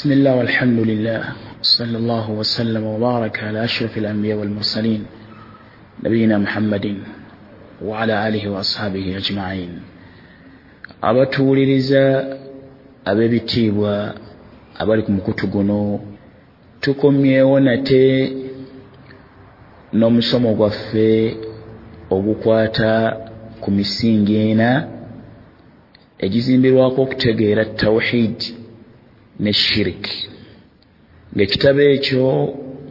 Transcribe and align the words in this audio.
بسم 0.00 0.12
الله 0.12 0.36
والحمد 0.36 0.78
لله 0.78 1.22
صلى 1.62 1.96
الله 1.98 2.30
وسلم 2.30 2.84
وبارك 2.84 3.38
على 3.44 3.64
أشرف 3.64 3.98
الأنبياء 3.98 4.38
والمرسلين 4.38 5.04
نبينا 6.04 6.38
محمد 6.38 6.96
وعلى 7.84 8.28
آله 8.28 8.48
وأصحابه 8.48 9.16
أجمعين 9.16 9.70
abatuwuliriza 11.02 12.24
ab'ebitiibwa 13.04 14.14
abali 14.78 15.02
ku 15.02 15.12
mukutu 15.12 15.46
guno 15.46 16.00
tukomyewo 16.80 17.60
nate 17.60 18.32
n'omusomo 19.92 20.54
gwaffe 20.54 21.36
ogukwata 22.10 23.16
ku 23.60 23.70
misingi 23.70 24.36
ena 24.36 24.88
egizimbirwako 26.18 27.02
okutegeera 27.02 27.64
tawhidi 27.64 28.59
ne 29.42 29.52
shiriki 29.52 30.16
ng'ekitabo 31.34 31.80
ekyo 31.94 32.26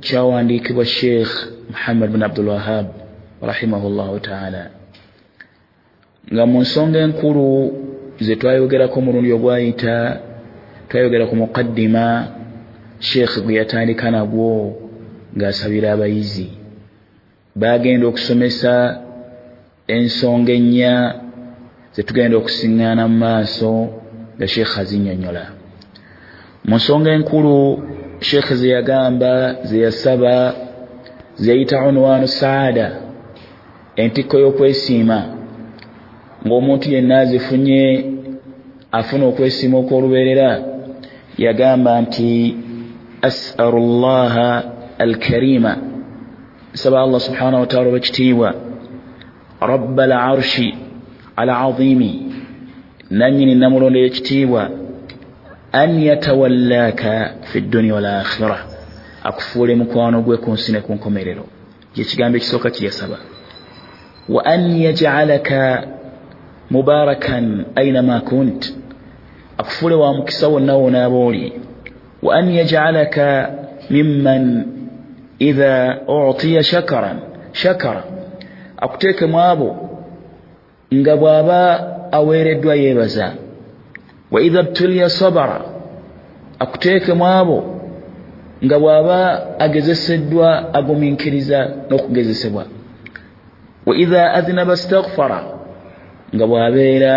kyawandiikibwa 0.06 0.86
sheekh 0.86 1.34
muhammad 1.70 2.10
bin 2.12 2.24
abdulwahab 2.24 2.88
rahimahullahu 3.42 4.20
taala. 4.20 4.64
Nga 6.34 6.44
mu 6.46 6.62
nsonga 6.62 7.00
enkulu 7.00 7.48
ze 8.20 8.36
twayogerako 8.36 9.00
omulundi 9.00 9.32
ogwayita 9.34 9.96
twayogera 10.90 11.28
ku 11.28 11.36
muqaddima 11.36 12.06
sheekh 13.00 13.44
gwe 13.44 13.60
yatandika 13.60 14.12
nagwo 14.12 14.80
ng'asabira 15.36 15.94
abayizi. 15.94 16.50
Baagenda 17.60 18.08
okusomesa 18.08 18.74
ensonga 19.88 20.52
ennya 20.56 20.96
ze 21.94 22.02
tugenda 22.08 22.38
okusiŋŋaana 22.38 23.04
mu 23.12 23.18
maaso 23.24 23.72
nga 24.36 24.46
sheekh 24.48 24.74
azinyonyola 24.82 25.59
mu 26.68 26.76
nsonga 26.76 27.12
enkulu 27.12 27.56
sheekh 28.20 28.54
ze 28.54 28.68
yagamba 28.70 29.56
ze 29.64 29.78
yasaba 29.86 30.54
ze 31.36 31.52
yayita 31.52 31.84
unwaanu 31.88 32.28
saada 32.28 32.88
entikko 33.96 34.36
y'okwesiima. 34.40 35.20
Ng'omuntu 36.46 36.86
yenna 36.94 37.16
azifunye 37.20 37.82
afuna 38.92 39.26
okwesiima 39.26 39.78
okw'olubeerera 39.78 40.50
yagamba 41.38 42.02
nti 42.02 42.56
asalu 43.22 43.80
llaha 44.02 44.64
alkarima 45.00 45.78
nsaba 46.74 47.02
allah 47.02 47.20
subhanahu 47.20 47.62
wataala 47.62 47.88
olw'ekitiibwa 47.90 48.50
rabba 49.62 50.04
alarshi 50.04 50.76
alazimi 51.36 52.12
nannyini 53.10 53.56
namulondo 53.56 54.00
y'ekitiibwa 54.00 54.70
an 55.72 56.00
yatawallaaka 56.04 57.32
fi 57.42 57.62
dduniya 57.62 57.94
walakhira 57.96 58.58
akufuule 59.24 59.76
mukwano 59.76 60.22
gwe 60.22 60.38
ku 60.38 60.52
nsi 60.52 60.72
ne 60.72 60.80
ku 60.82 60.94
nkomerero. 60.94 61.46
Kyekigambo 61.94 62.38
ekisooka 62.38 62.70
kyeyasaba. 62.70 63.18
Wa 64.30 64.46
an 64.46 64.82
yajalaka 64.82 65.88
mubarakan 66.72 67.66
ainama 67.76 68.20
kunt. 68.22 68.74
Akufuule 69.58 69.96
wa 69.96 70.14
mukisa 70.14 70.48
wonna 70.48 70.76
woonaaba 70.76 71.16
oli 71.16 71.54
wa 72.24 72.36
an 72.36 72.50
yajalaka 72.52 73.50
mimman 73.90 74.66
idha 75.40 75.98
utiya 76.30 76.64
shakaran 76.64 77.20
shakara. 77.52 78.04
Akuteekemu 78.78 79.40
abo 79.42 79.70
nga 80.96 81.16
bw'aba 81.18 81.60
aweereddwa 82.12 82.76
yeebaza 82.76 83.34
wa 84.32 84.42
idha 84.42 84.64
btuliya 84.64 85.10
sabara 85.10 85.62
akuteekemu 86.60 87.26
abo 87.28 87.60
nga 88.66 88.80
bw'aba 88.80 89.20
agezeseddwa 89.60 90.74
agumiikiriza 90.74 91.60
n'okugezesebwa 91.90 92.64
wa 93.86 93.94
idha 93.98 94.34
adhinaba 94.34 94.78
staghfara 94.78 95.40
nga 96.36 96.46
bw'abeera 96.48 97.14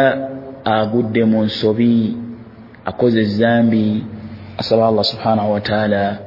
agudde 0.64 1.24
mu 1.24 1.44
nsobi 1.44 2.16
akoze 2.84 3.20
ezambi 3.20 4.04
asaba 4.58 4.88
allah 4.88 5.04
subhanahu 5.04 5.52
wataala 5.52 6.18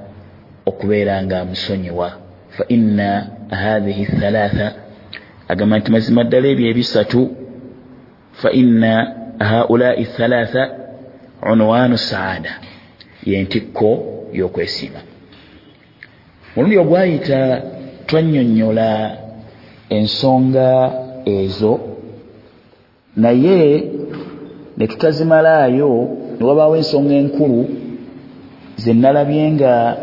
okubeera 0.66 1.24
nga 1.24 1.40
amusonyiwa. 1.42 2.10
Fa 2.50 2.64
inna 2.68 3.10
hathihi 3.50 4.06
thalatha 4.06 4.68
agamba 5.48 5.78
nti 5.80 5.92
mazima 5.92 6.24
ddala 6.24 6.48
ebyo 6.48 6.68
ebisatu. 6.70 7.22
Fa 8.42 8.50
inna 8.52 8.94
haulai 9.40 10.06
thalatha 10.06 10.70
unwaanu 11.52 11.98
saada 11.98 12.60
yentikko 13.24 14.00
y'okwesiima. 14.34 15.00
Mulundi 16.56 16.78
ogwayita 16.78 17.62
twannyonnyola 18.06 19.18
ensonga 19.90 20.92
ezo 21.26 21.80
naye 23.16 23.84
ne 24.78 24.88
tutazimalaayo 24.88 26.10
ne 26.40 26.46
wabaawo 26.46 26.76
ensonga 26.78 27.14
enkulu 27.14 27.70
ze 28.76 28.94
nalabye 28.94 29.52
nga 29.52 29.98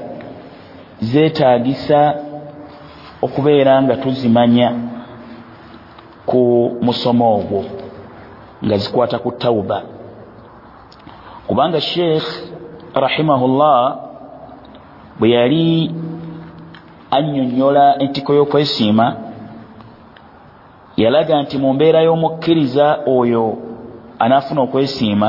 zeetaagisa 1.01 2.15
okubeera 3.23 3.83
nga 3.83 3.97
tuzimanya 3.97 4.69
ku 6.27 6.43
musomo 6.83 7.35
ogwo 7.37 7.65
nga 8.65 8.77
zikwata 8.77 9.19
ku 9.19 9.31
tawuba 9.33 9.83
kubanga 11.47 11.81
sheekh 11.81 12.29
rahimahullah 12.95 13.97
bwe 15.19 15.31
yali 15.31 15.91
annyonnyola 17.11 18.03
entiko 18.03 18.35
y'okwesiima 18.35 19.17
yalaga 20.97 21.43
nti 21.43 21.59
mu 21.59 21.75
mbeera 21.75 22.01
y'omukkiriza 22.03 22.99
oyo 23.07 23.59
anaafuna 24.19 24.61
okwesiima 24.63 25.29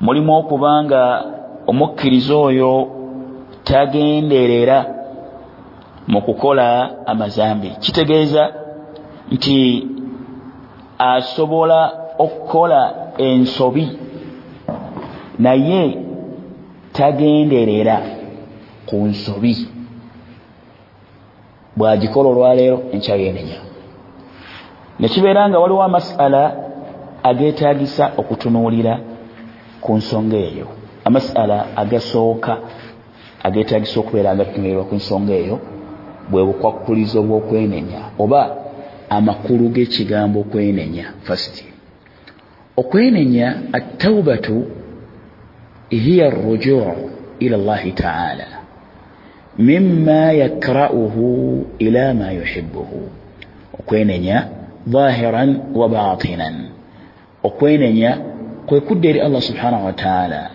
mulimu 0.00 0.36
okuba 0.38 0.84
nga 0.84 1.02
omukkiriza 1.66 2.34
oyo 2.36 2.72
tagenderera 3.64 4.78
mu 6.08 6.22
kukola 6.22 6.90
amazambi 7.06 7.70
kitegeeza 7.80 8.52
nti 9.30 9.56
asobola 10.98 11.92
okukola 12.18 12.94
ensobi. 13.18 13.98
Naye 15.38 15.98
tagenderera 16.92 18.02
ku 18.86 18.96
nsobi. 18.96 19.68
Bwagikola 21.76 22.28
olwaleero 22.28 22.82
enkyayenenya 22.92 23.58
nekibeera 25.00 25.48
nga 25.48 25.58
waliwo 25.58 25.82
amasala 25.82 26.56
ageetagisa 27.22 28.12
okutunuulira 28.16 29.00
ku 29.80 29.92
nsonga 29.96 30.36
eyo. 30.36 30.66
Amasala 31.04 31.76
agasooka 31.76 32.58
ageetagisa 33.42 34.00
okubeera 34.00 34.34
nga 34.34 34.44
tunuulirwa 34.44 34.84
ku 34.84 34.94
nsonga 34.94 35.32
eyo 35.34 35.56
bwe 36.30 36.44
bukwakkulizo 36.44 37.22
bw'okwenenya 37.22 38.00
oba 38.18 38.65
amakulu 39.10 39.68
g'ekigambo 39.68 40.40
okwenenya. 40.40 41.04
Fasti 41.22 41.64
okwenenya 42.76 43.56
attaubatu 43.72 44.64
hiya 45.90 46.26
arrujuu 46.26 47.10
ila 47.38 47.56
llahi 47.56 47.92
taala 47.92 48.46
mima 49.58 50.32
yakrauhu 50.32 51.66
ila 51.78 52.14
ma 52.14 52.32
yuhibuhu 52.32 53.08
okwenenya 53.80 54.48
dhahiran 54.86 55.60
wa 55.74 55.88
batinan. 55.88 56.54
Okwenenya 57.42 58.18
kwe 58.66 58.80
kudda 58.80 59.08
eri 59.08 59.20
allah 59.20 59.42
subhanahu 59.42 59.86
wataala 59.86 60.50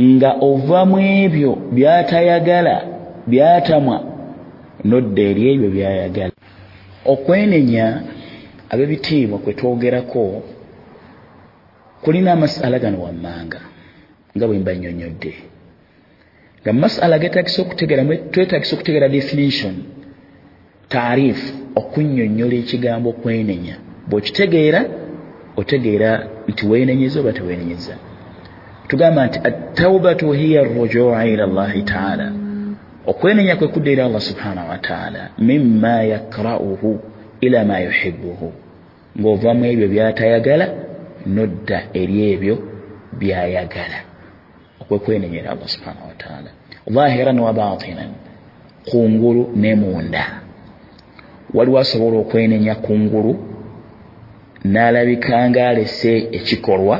nga 0.00 0.30
ova 0.40 0.84
mu 0.84 0.98
ebyo 1.00 1.58
byatayagala 1.72 2.76
byatamwa 3.26 3.96
nodda 4.84 5.22
eri 5.22 5.42
ebyo 5.54 5.68
byayagala 5.70 6.31
okwenenya 7.04 8.02
ab'ebitiibwa 8.70 9.38
kwe 9.38 9.52
twogerako 9.54 10.42
kulina 12.02 12.32
amasala 12.32 12.78
gano 12.78 13.02
wammanga 13.02 13.60
nga 14.36 14.46
bwe 14.46 14.58
mbanyonyodde 14.58 15.34
nga 16.62 16.72
mumasala 16.72 17.18
getagisa 17.18 17.62
okutegeera 17.62 18.04
twetagisa 18.32 18.74
okutegeera 18.74 19.08
definition 19.08 19.74
taarifu 20.88 21.52
okunnyonnyola 21.80 22.54
ekigambo 22.62 23.10
okwenenya. 23.10 23.76
Bw'okitegeera 24.08 24.80
otegeera 25.56 26.10
nti 26.48 26.66
weenenyeza 26.66 27.20
oba 27.20 27.32
teweenenyeza 27.32 27.94
tugamba 28.88 29.26
nti 29.26 29.38
attaubatu 29.48 30.32
hiya 30.32 30.60
arrujua 30.60 31.26
ila 31.26 31.46
llahi 31.46 31.82
taala 31.82 32.32
okwenenya 33.06 33.56
kwe 33.56 33.68
kudda 33.68 33.90
eri 33.90 34.02
allah 34.02 34.20
subhanahu 34.20 34.68
wataala 34.70 35.30
mima 35.38 36.02
yakrauhu 36.02 37.00
ila 37.40 37.64
ma 37.64 37.78
yuhibuhu 37.80 38.52
ng'ovamu 39.20 39.64
ebyo 39.72 39.88
byatayagala 39.88 40.66
nodda 41.26 41.78
eri 42.00 42.32
ebyo 42.32 42.54
byayagala. 43.18 43.98
Okwekwenenyera 44.80 45.50
allah 45.50 45.68
subhanahu 45.68 46.08
wataala 46.08 46.50
zahiran 46.94 47.38
wa 47.38 47.52
batinan 47.52 48.10
kungulu 48.90 49.52
ne 49.56 49.74
munda. 49.74 50.24
Waliwo 51.54 51.78
asobola 51.78 52.16
okwenenya 52.18 52.74
kungulu 52.74 53.32
n'alabika 54.64 55.50
nga 55.50 55.68
alese 55.68 56.28
ekikolwa 56.32 56.96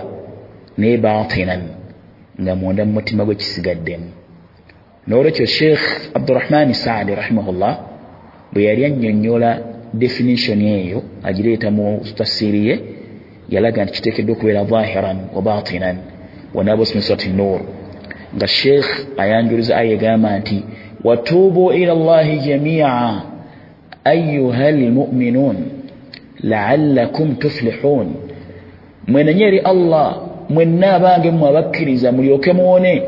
naye 0.79 0.97
batinan 0.97 1.63
nga 2.41 2.53
munda 2.57 2.85
mu 2.85 2.93
mutima 2.93 3.25
gwe 3.25 3.35
kisigaddemu 3.35 4.22
n'olwekyo 5.09 5.47
sheekh 5.47 5.85
abdurahmani 6.15 6.75
saadi 6.75 7.15
rahimahullah 7.15 7.79
bwe 8.53 8.63
yali 8.65 8.85
annyonnyola 8.85 9.59
definitioni 9.95 10.67
eyo 10.81 11.03
agireeta 11.23 11.71
mu 11.71 12.01
tafsiri 12.17 12.67
ye 12.69 12.81
yalaga 13.49 13.85
nti 13.85 13.93
kiteekeddwa 13.93 14.35
okubeera 14.37 14.65
zahiran 14.65 15.19
wa 15.35 15.43
batinan 15.43 15.97
wanabosmisat 16.55 17.27
nur. 17.27 17.61
Nga 18.37 18.47
sheekh 18.47 18.89
ayanjuliza 19.17 19.77
aya 19.77 19.93
egamba 19.93 20.39
nti 20.39 20.65
watuubu 21.05 21.73
ila 21.73 21.95
llahi 21.95 22.39
jamia 22.39 23.23
ayuha 24.05 24.71
lmuminun 24.71 25.57
laallakum 26.43 27.35
tuflihun. 27.35 28.15
Mwenenye 29.07 29.45
eri 29.45 29.59
allah 29.59 30.17
mwenna 30.49 30.95
abange 30.95 31.31
mmwe 31.31 31.49
abakkiriza 31.49 32.13
mulyoke 32.13 32.53
muwone 32.53 33.03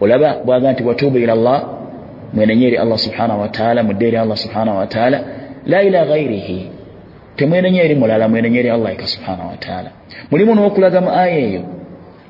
olaba 0.00 0.36
bwaga 0.44 0.72
nti 0.72 0.82
watuubu 0.82 1.18
ila 1.18 1.34
llah 1.34 1.64
mwenenye 2.32 2.66
eri 2.66 2.76
allah 2.76 2.98
subhanahu 2.98 3.40
wataala 3.40 3.82
mudde 3.82 4.08
eri 4.08 4.16
allah 4.16 4.36
subhanahu 4.36 4.78
wataala 4.78 5.24
la 5.66 5.82
ila 5.82 6.04
ghairihi 6.04 6.70
temwenenye 7.36 7.80
eri 7.80 7.94
mulala 7.94 8.28
mwenenye 8.28 8.58
eri 8.58 8.70
allah 8.70 8.92
eka 8.92 9.06
subhanahu 9.06 9.48
wataala 9.48 9.90
mulimu 10.30 10.54
n'okulaga 10.54 11.00
mu 11.00 11.10
aya 11.10 11.38
eyo 11.38 11.62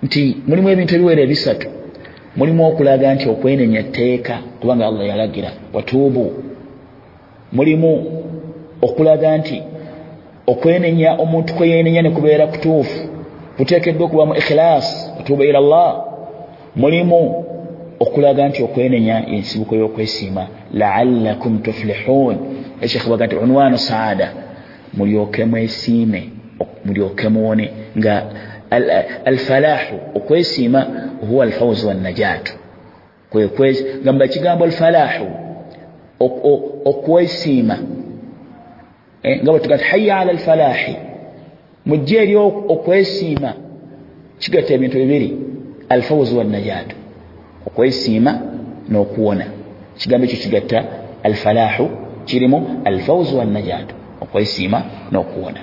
nti 0.02 0.36
mulimu 0.46 0.68
ebintu 0.68 0.94
ebiwera 0.94 1.22
ebisatu. 1.22 1.66
Mulimu 2.36 2.66
okulaga 2.68 3.14
nti 3.14 3.28
okwenenya 3.28 3.82
tteeka 3.82 4.38
kubanga 4.60 4.86
allah 4.86 5.08
yalagira 5.08 5.50
watuubu. 5.74 6.32
Mulimu 7.52 7.92
okulaga 8.82 9.38
nti 9.38 9.62
okwenenya 10.46 11.10
omuntu 11.22 11.54
kweyenenya 11.54 12.02
nekubeera 12.02 12.46
kutuufu 12.46 13.08
kuteekeddwa 13.56 14.06
okuba 14.06 14.26
mu 14.26 14.34
ikhilas 14.34 15.12
watuuba 15.16 15.44
ila 15.44 15.60
llah 15.60 16.04
mulimu 16.76 17.44
okulaga 18.00 18.48
nti 18.48 18.62
okwenenya 18.62 19.26
ensibuko 19.26 19.76
y'okwesiima. 19.76 20.46
Laallakum 20.72 21.58
tuflihun. 21.58 22.36
Eshekh 22.80 23.08
baga 23.08 23.26
nti 23.26 23.36
unwanu 23.36 23.78
saada. 23.78 24.32
Mulyoke 24.94 25.44
mwesiime 25.44 26.30
mulyoke 26.84 27.28
muwone 27.28 27.70
nga 27.98 28.22
alfalahu 29.24 30.00
okwesiima 30.14 30.86
huwa 31.28 31.44
alfawzu 31.44 31.88
wannajatu 31.88 32.52
gamba 34.04 34.24
ekigambo 34.24 34.64
alfalahu 34.64 35.26
okwesiima 36.84 37.78
nga 39.42 39.52
bwetuga 39.52 39.78
ti 39.78 39.84
haya 39.84 40.18
ala 40.18 40.30
alfalahi 40.30 40.96
mujje 41.86 42.16
eri 42.16 42.36
okwesiima. 42.36 43.52
Kigatta 44.38 44.74
ebintu 44.74 44.98
bibiri 44.98 45.36
alfawzu 45.88 46.38
wannajatu 46.38 46.96
okwesiima 47.66 48.32
n'okuwona. 48.90 49.44
Ekigambo 49.96 50.24
ekyo 50.26 50.38
kigatta 50.38 50.84
alfalahu 51.22 51.90
kirimu 52.24 52.80
alfawzu 52.84 53.38
wannajatu 53.38 53.94
okwesiima 54.20 54.82
n'okuwona. 55.12 55.60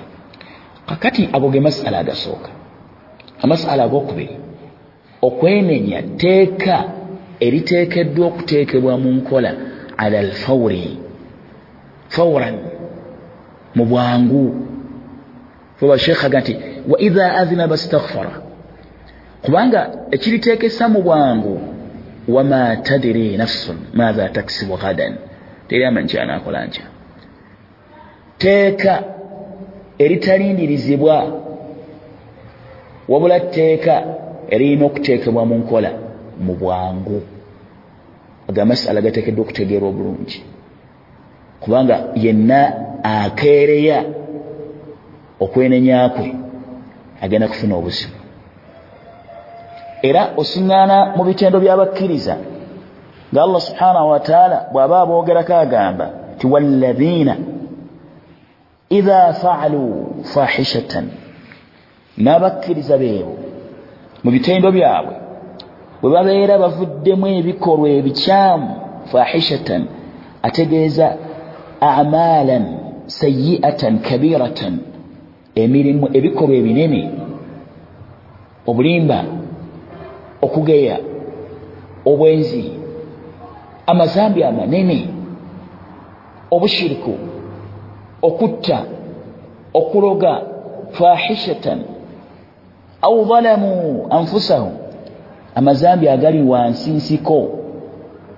Kakati 0.86 1.28
ago 1.32 1.48
ge 1.48 1.60
masala 1.60 1.98
agasooka 1.98 2.50
amasala 3.42 3.84
agokubiri 3.84 4.36
okwenenya 5.22 6.02
teeka 6.02 6.84
eriteekeddwa 7.40 8.26
okuteekebwa 8.26 8.98
mu 8.98 9.10
nkola 9.12 9.54
ala 9.96 10.18
alfawri 10.18 10.98
fawran 12.08 12.56
mu 13.74 13.84
bwangu. 13.84 14.66
Oba 15.82 15.98
sheekh 15.98 16.24
aga 16.24 16.40
nti 16.40 16.56
wa 16.88 17.00
idha 17.00 17.34
azinaba 17.36 17.76
staghfara 17.76 18.40
kubanga 19.42 19.90
ekiriteekesa 20.10 20.88
mu 20.88 21.02
bwangu 21.02 21.73
wama 22.28 22.76
tadiri 22.76 23.36
nafsun 23.36 23.76
matha 23.94 24.28
taksibu 24.28 24.76
ghadan 24.76 25.14
teri 25.68 25.84
amanyi 25.84 26.08
kyanakola 26.08 26.66
ntya. 26.66 26.84
Teeka 28.38 29.02
eritalindirizibwa 29.98 31.16
wabula 33.08 33.40
tteeka 33.40 33.94
eririna 34.48 34.84
okuteekebwa 34.84 35.46
mu 35.46 35.54
nkola 35.54 35.90
mu 36.40 36.54
bwangu. 36.54 37.22
Aga 38.48 38.64
masala 38.64 39.00
gateekeddwa 39.00 39.42
okutegeerwa 39.44 39.88
obulungi. 39.88 40.42
Kubanga 41.60 41.96
yenna 42.14 42.60
akeereya 43.02 44.04
okwenenya 45.40 46.08
kwe 46.08 46.34
agenda 47.20 47.48
kufuna 47.48 47.76
obuzibu 47.76 48.23
era 50.08 50.22
osiŋŋaana 50.40 50.96
mu 51.16 51.22
bitendo 51.28 51.56
by'abakkiriza 51.64 52.34
nga 53.32 53.40
allah 53.46 53.60
subhanahu 53.68 54.08
wataala 54.14 54.56
bw'aba 54.72 54.96
aboogerako 55.04 55.54
agamba 55.64 56.06
ti 56.38 56.44
walladhiina 56.52 57.34
idha 58.98 59.20
faaluu 59.42 60.24
fahishatan 60.34 61.06
n'abakkiriza 62.24 62.94
beebo 63.02 63.34
mu 64.22 64.28
bitendo 64.34 64.68
byabwe 64.76 65.14
bwe 66.00 66.08
babeera 66.14 66.54
bavuddemu 66.62 67.26
ebikolwa 67.38 67.88
ebikyamu 67.98 68.70
fahishatan 69.12 69.82
ategeeza 70.46 71.06
amalan 71.80 72.64
sayiatan 73.18 73.94
kabiratan 74.08 74.74
emirimu 75.62 76.06
ebikolwa 76.18 76.54
ebinene 76.60 77.00
obulimba 78.70 79.18
okugeya 80.44 80.98
obwenzi 82.10 82.64
amazambi 83.86 84.40
amanene 84.44 85.08
obushiriku 86.50 87.14
okutta 88.22 88.78
okuloga 89.74 90.32
fahishatan 90.90 91.80
au 93.02 93.24
dhalamu 93.24 94.06
anfusahum 94.10 94.72
amazambi 95.54 96.08
agali 96.08 96.42
wansi 96.42 96.90
nsiko 96.90 97.48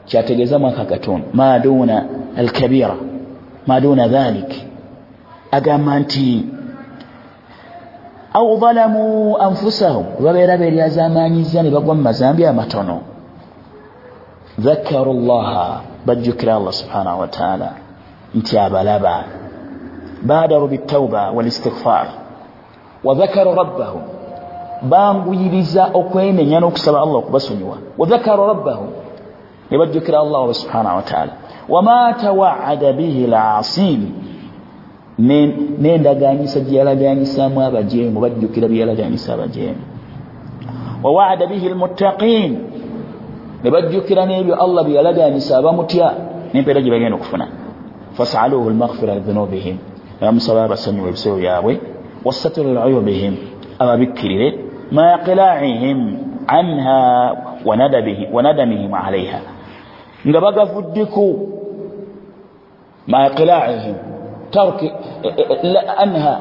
kyategeeza 0.07 0.59
mwaka 0.59 0.85
katonda 0.85 1.27
maduna 1.33 2.05
alkabira 2.37 2.97
maduna 3.67 4.09
dhalik. 4.09 4.55
Agamba 5.51 5.99
nti 6.01 6.45
au 8.39 8.57
dhalamu 8.63 9.37
anfusahum 9.47 10.05
babeera 10.25 10.55
beryazamanyiza 10.63 11.63
ne 11.63 11.71
bagwa 11.71 11.95
mazambi 11.95 12.43
amatono. 12.47 12.97
Dhakaru 14.59 15.13
llaha 15.29 15.81
bajjukira 16.07 16.57
allah 16.57 16.73
subhanahu 16.73 17.21
wataala 17.21 17.69
nti 18.35 18.59
abalaba 18.59 19.25
badaru 20.23 20.67
bitauba 20.69 21.31
walistighfar 21.37 22.07
wadhakaru 23.05 23.55
rabbahum 23.55 24.03
banguyiriza 24.83 25.83
okwenenya 25.95 26.61
n'okusaba 26.61 26.99
allah 27.05 27.17
okubasonyiwa. 27.23 27.77
Wadhakaru 27.99 28.47
rabbahum 28.53 28.89
ne 29.71 29.79
bajjukira 29.79 30.19
allah 30.21 30.55
subhanahu 30.55 30.97
wataala 30.97 31.33
wama 31.69 32.13
tawaada 32.23 32.93
bihi 32.93 33.27
lasin 33.27 34.01
n'endaganyisa 35.19 36.61
gye 36.61 36.79
yalaganyisaamu 36.79 37.61
abajeemu 37.63 38.21
bajjukira 38.21 38.69
bye 38.69 38.81
yalaganyisa 38.81 39.35
abajeemu. 39.35 39.83
Wawaada 41.03 41.47
bihi 41.47 41.69
lmuttaqin 41.69 42.53
ne 43.65 43.71
bajjukira 43.71 44.27
n'ebyo 44.27 44.55
allah 44.55 44.85
bye 44.85 44.95
yalaganyisa 44.95 45.59
abamutya 45.59 46.07
n'empeera 46.53 46.81
gye 46.81 46.91
bagenda 46.91 47.17
okufuna. 47.17 47.47
Fasaluhu 48.13 48.71
lmaghfira 48.71 49.15
lidhunubihim 49.15 49.77
nebamusaba 50.21 50.65
abasonyiwa 50.65 51.09
ebisebo 51.09 51.37
byabwe. 51.37 51.81
Wasatira 52.25 52.73
luyubihim 52.73 53.35
ababikkirire. 53.79 54.49
Ma 54.91 55.19
qila'ihim 55.27 55.99
anha 56.47 56.99
wanadamihim 57.65 58.95
alaiha 58.95 59.41
nga 60.27 60.41
bagavuddeku 60.41 61.27
ma 63.07 63.31
qila'ihim 63.31 63.95
tarki 64.51 64.93
anha 65.97 66.35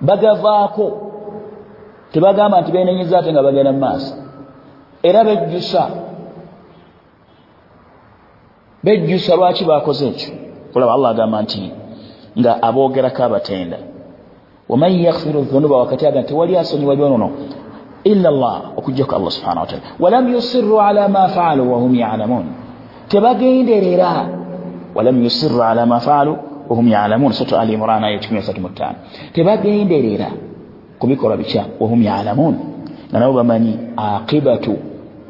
bagavaako 0.00 0.86
tebagamba 2.12 2.60
nti 2.60 2.72
benenyeza 2.72 3.18
ate 3.18 3.32
nga 3.32 3.42
bagenda 3.42 3.72
mu 3.72 3.78
maaso 3.78 4.14
era 5.02 5.24
bejjusa 5.24 5.82
bejjusa 8.84 9.36
lwaki 9.36 9.64
bakoze 9.64 10.08
ekyo 10.08 10.32
olaba 10.74 10.92
allah 10.92 11.10
agamba 11.10 11.42
nti 11.42 11.72
nga 12.38 12.62
aboogerako 12.62 13.22
abatenda 13.22 13.78
waman 14.68 14.92
yaghfiru 14.92 15.40
dhunuba 15.42 15.76
wakati 15.76 16.06
aga 16.06 16.22
tewali 16.22 16.56
asonyiwa 16.56 16.96
byonono 16.96 17.30
illa 18.04 18.30
llah 18.30 18.60
okujjaku 18.76 19.14
allah 19.14 19.30
subhana 19.30 19.60
wataala 19.60 19.82
walam 20.00 20.32
yusiru 20.32 20.80
ala 20.80 21.08
ma 21.08 21.28
faalu 21.28 21.72
wahum 21.72 21.94
yalamun 21.94 22.44
tebagenderera 23.08 24.28
walam 24.94 25.22
yusiru 25.24 25.62
ala 25.62 25.86
ma 25.86 26.00
faalu 26.00 26.38
wahum 26.68 26.88
yalamun 26.88 27.32
soto 27.32 27.58
ali 27.58 27.72
imran 27.72 28.04
aya 28.04 28.18
135 28.18 28.94
tebagenderera 29.32 30.30
kubikolwa 30.98 31.36
bikya 31.36 31.64
wahum 31.80 32.02
yalamun 32.02 32.54
nanabo 33.12 33.32
bamanyi 33.32 33.78
aqibatu 33.96 34.76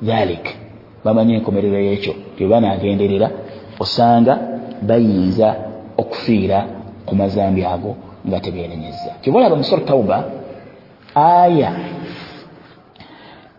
dhalik 0.02 0.56
bamanyi 1.04 1.34
enkomerero 1.34 1.78
yekyo 1.78 2.14
tebanagenderera 2.38 3.30
osanga 3.80 4.38
bayinza 4.82 5.54
okufiira 5.96 6.58
ku 7.06 7.14
mazambi 7.14 7.64
ago 7.64 7.96
nga 8.26 8.40
tebenenyeza 8.40 9.10
kyobalaba 9.22 9.56
musura 9.56 9.82
tauba 9.82 10.24
aya 11.14 11.72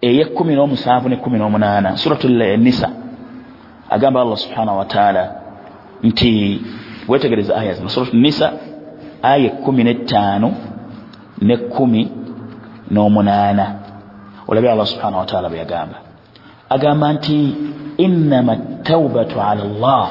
eyekumi 0.01 0.55
nomusanvu 0.55 1.10
nekumi 1.10 1.38
nomunaana 1.38 1.98
surat 1.98 2.24
nisa 2.57 2.89
agamba 3.89 4.22
allah 4.22 4.38
subhanahu 4.38 4.77
wataala 4.77 5.24
nti 6.03 6.62
wetegereza 7.07 7.55
aya 7.55 7.73
zino. 7.73 7.89
Surat 7.89 8.13
nisa 8.13 8.53
aya 9.21 9.45
ekumi 9.45 9.83
netaano 9.83 10.51
nekumi 11.41 12.11
nomunaana. 12.91 13.75
Olabye 14.47 14.71
allah 14.71 14.85
subhanahu 14.85 15.19
wataala 15.19 15.49
bwe 15.49 15.57
yagamba. 15.57 15.95
Agamba 16.69 17.13
nti 17.13 17.55
innama 17.97 18.55
taubatu 18.83 19.41
ala 19.41 19.63
llah 19.65 20.09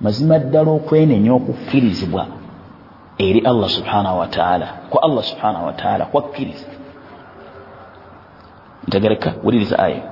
mazima 0.00 0.38
ddala 0.38 0.70
okwenenya 0.70 1.32
okukkirizibwa 1.32 2.26
eri 3.18 3.40
allah 3.40 3.68
subhanahu 3.68 4.18
wataala 4.18 4.66
kwa 4.90 5.02
allah 5.02 5.24
subhanahu 5.24 5.66
wataala 5.66 6.04
kwakkiriza. 6.04 6.66
Ntegereka 8.88 9.32
wuliriza 9.44 9.78
aya 9.78 10.02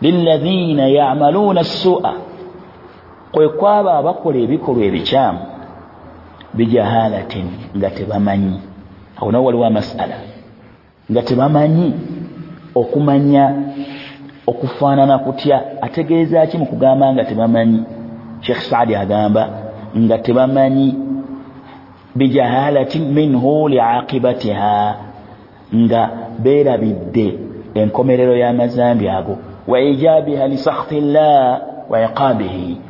lilahina 0.00 0.86
yamaluuna 0.88 1.64
sua 1.64 2.14
kwe 3.32 3.48
kwaba 3.48 3.94
abakola 3.98 4.38
ebikolwa 4.38 4.84
ebikyamu 4.84 5.40
bijahalatin 6.54 7.46
nga 7.76 7.90
tebamanyi. 7.90 8.60
Awo 9.18 9.32
nawo 9.32 9.44
waliwo 9.44 9.66
amasala 9.66 10.16
nga 11.10 11.22
tebamanyi 11.22 11.94
okumanya 12.74 13.44
okufaanana 14.46 15.18
kutya 15.18 15.82
ategeeza 15.82 16.46
ki 16.46 16.58
mu 16.58 16.66
kugamba 16.66 17.12
nga 17.12 17.24
tebamanyi? 17.24 17.80
Sheekh 18.40 18.60
saadi 18.60 18.94
agamba 18.96 19.42
nga 19.98 20.18
tebamanyi 20.18 20.94
bijahalatin 22.14 23.04
minhu 23.14 23.68
liaqibatiha 23.68 24.94
nga 25.74 26.02
beerabidde 26.42 27.38
enkomerero 27.74 28.34
y'amazambi 28.36 29.08
ago. 29.08 29.38
Wa 29.66 29.80
ijabiha 29.80 30.48
lisakhti 30.48 31.00
llah 31.00 31.60
wa 31.90 31.96
iqabihi 32.02 32.89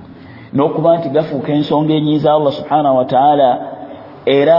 n'okuba 0.54 0.96
nti 0.96 1.08
gafuuka 1.08 1.52
ensonga 1.52 1.92
enyiza 1.94 2.34
allah 2.34 2.52
subhanahu 2.52 2.96
wataala 2.96 3.48
era 4.26 4.58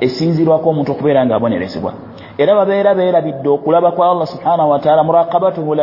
esinzirwako 0.00 0.70
omuntu 0.70 0.92
okubeera 0.92 1.26
nga 1.26 1.34
abonerezebwa 1.36 1.92
era 2.38 2.54
babeera 2.54 2.94
beerabidde 2.94 3.48
okulaba 3.48 3.92
kwa 3.92 4.10
allah 4.10 4.26
subhanahu 4.26 4.70
wataala 4.70 5.04
muraqabatuhu 5.04 5.74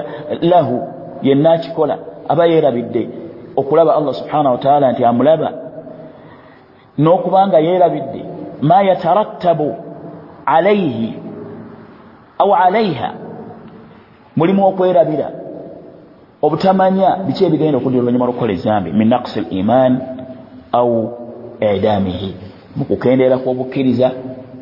lahu 0.41 0.75
yenna 1.21 1.51
akikola 1.51 1.97
aba 2.27 2.45
yeerabidde 2.45 3.09
okulaba 3.57 3.95
allah 3.95 4.13
subhanahu 4.13 4.55
wataala 4.55 4.91
nti 4.91 5.05
amulaba. 5.05 5.51
N'okuba 6.97 7.47
nga 7.47 7.59
yeerabidde 7.59 8.25
ma 8.61 8.81
yatarattabu 8.81 9.75
alaihi 10.45 11.19
au 12.37 12.55
alaiha 12.55 13.13
mulimu 14.35 14.67
okwerabira 14.67 15.31
obutamanya 16.41 17.15
biki 17.25 17.45
ebigenda 17.45 17.77
okudira 17.77 18.01
oluvanyuma 18.01 18.25
lwokukola 18.25 18.53
ezambi 18.53 18.89
min 18.91 19.07
naqsi 19.09 19.39
liman 19.51 19.93
au 20.71 20.89
idamihi 21.75 22.35
mukukendeera 22.75 23.37
kwobukkiriza 23.37 24.11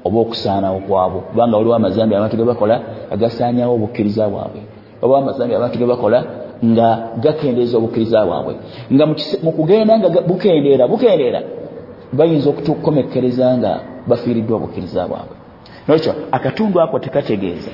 oba 0.06 0.20
okusaanawo 0.20 0.80
kwabwe. 0.80 1.22
Kubanga 1.22 1.58
waliwo 1.58 1.76
amazambi 1.76 2.16
abantu 2.16 2.38
gebakola 2.38 2.82
agasanyawo 3.12 3.74
obukkiriza 3.76 4.30
bwabwe. 4.30 4.62
Oba 5.02 5.18
amazambi 5.18 5.56
abantu 5.56 5.78
gebakola 5.78 6.24
nga 6.66 6.88
gakendeeza 7.24 7.78
obukkiriza 7.78 8.26
bwabwe. 8.26 8.56
Nga 8.94 9.06
mukugenda 9.44 10.00
nga 10.00 10.22
bukendeera 10.22 10.88
bukendeera 10.88 11.42
bayinza 12.14 12.50
okutukomekkereza 12.50 13.58
nga 13.58 13.72
bafiiriddwa 14.08 14.58
obukkiriza 14.58 15.08
bwabwe. 15.08 15.36
Nokyo 15.88 16.14
akatundu 16.32 16.82
ako 16.82 17.00
tekategeeza. 17.00 17.72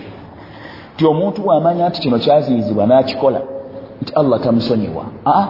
Nti 0.95 1.05
omuntu 1.05 1.41
bwamanya 1.41 1.89
nti 1.89 2.01
kino 2.01 2.17
kyaziyizibwa 2.19 2.85
n'akikola 2.87 3.41
nti 4.01 4.13
allah 4.13 4.39
tamusonyiwa. 4.39 5.03
Aa 5.25 5.47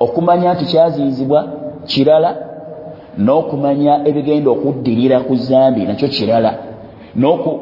okumanya 0.00 0.54
nti 0.54 0.64
kyaziyizibwa 0.64 1.48
kirala 1.86 2.36
n'okumanya 3.18 4.08
ebigenda 4.08 4.50
okuddirira 4.50 5.20
ku 5.20 5.34
zambi 5.36 5.80
nakyo 5.84 6.08
kirala 6.08 6.54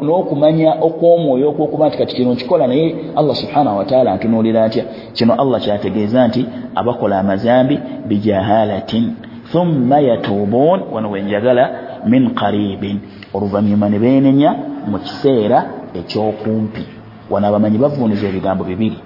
n'okumanya 0.04 0.70
okwomwoyo 0.86 1.48
okwokuba 1.50 1.88
nti 1.88 1.98
kati 1.98 2.16
kino 2.16 2.32
nkikola 2.32 2.66
naye 2.66 2.96
allah 3.16 3.36
subhanahu 3.36 3.78
wataala 3.78 4.14
ntunuulira 4.16 4.64
atya? 4.64 4.84
Kino 5.12 5.34
allah 5.34 5.60
kyategeeza 5.60 6.28
nti 6.28 6.46
abakola 6.74 7.18
amazambi 7.18 7.80
bijahalatin 8.08 9.14
thumma 9.52 10.00
yatuubuun 10.00 10.80
wano 10.92 11.10
wenjagala 11.10 11.70
min 12.06 12.34
qaribin 12.34 13.00
oluvanyuma 13.34 13.88
ne 13.88 13.98
beenenya 13.98 14.50
mu 14.90 14.98
kiseera 14.98 15.58
ekyokumpi. 15.94 16.84
Wano 17.30 17.46
abamanyi 17.46 17.78
bavuuniza 17.78 18.28
ebigambo 18.28 18.64
bibiri 18.64 18.96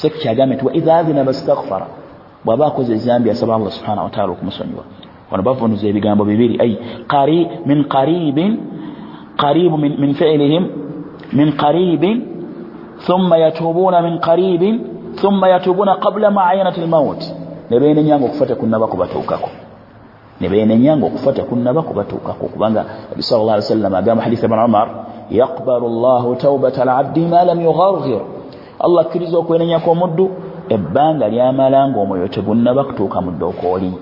seki 0.00 0.18
kyagambe 0.22 0.54
nti 0.54 0.64
waidha 0.68 0.92
azina 1.00 1.24
bastaghfara 1.28 1.86
bw'aba 2.44 2.64
akoze 2.70 2.92
ezambi 2.98 3.28
asaba 3.30 3.52
allah 3.56 3.72
subhanahu 3.78 4.06
wataala 4.08 4.30
okumusonyiwa. 4.32 4.84
Wano 5.30 5.42
bavuuniza 5.42 5.86
ebigambo 5.90 6.24
bibiri. 6.24 6.54
Ai 6.64 6.72
min 7.68 7.84
qaribin 7.94 8.52
qaribu 9.38 9.76
min 9.78 10.14
fiilihim 10.14 10.64
min 11.32 11.48
qaribin 11.62 12.16
thumma 13.06 13.38
yatuubuuna 13.38 14.02
min 14.02 14.18
qaribin 14.18 14.74
thumma 15.20 15.48
yatuubuuna 15.48 15.96
qabla 16.04 16.30
maayanati 16.30 16.80
lmaut 16.80 17.22
ne 17.70 17.76
beenenya 17.80 18.18
nga 18.18 18.26
okufa 18.26 18.46
tekunnaba 18.46 18.86
kubatuukako 18.86 19.50
ne 20.40 20.48
beenenya 20.48 20.96
nga 20.96 21.06
okufa 21.06 21.32
tekunnaba 21.32 21.82
kubatuukako 21.82 22.46
kubanga 22.46 22.84
nabi 23.10 23.22
sal 23.22 23.44
llah 23.44 23.54
ali 23.54 23.62
sallam 23.62 23.94
agamba 23.94 24.22
hadisi 24.24 24.44
ibn 24.46 24.58
umar 24.58 24.88
yaqbalu 25.30 25.86
llahu 25.88 26.36
taubata 26.36 26.82
alabdi 26.82 27.26
ma 27.26 27.44
lam 27.44 27.60
yugharghir 27.60 28.20
allah 28.80 29.00
akkiriza 29.06 29.38
okwenenya 29.38 29.78
kw'omuddu 29.84 30.30
ebbanga 30.68 31.28
lyamala 31.28 31.88
ngaomwoyo 31.88 32.28
tegunnaba 32.28 32.84
kutuuka 32.84 33.20
mu 33.20 33.30
ddooka 33.30 33.66
oli 33.74 33.92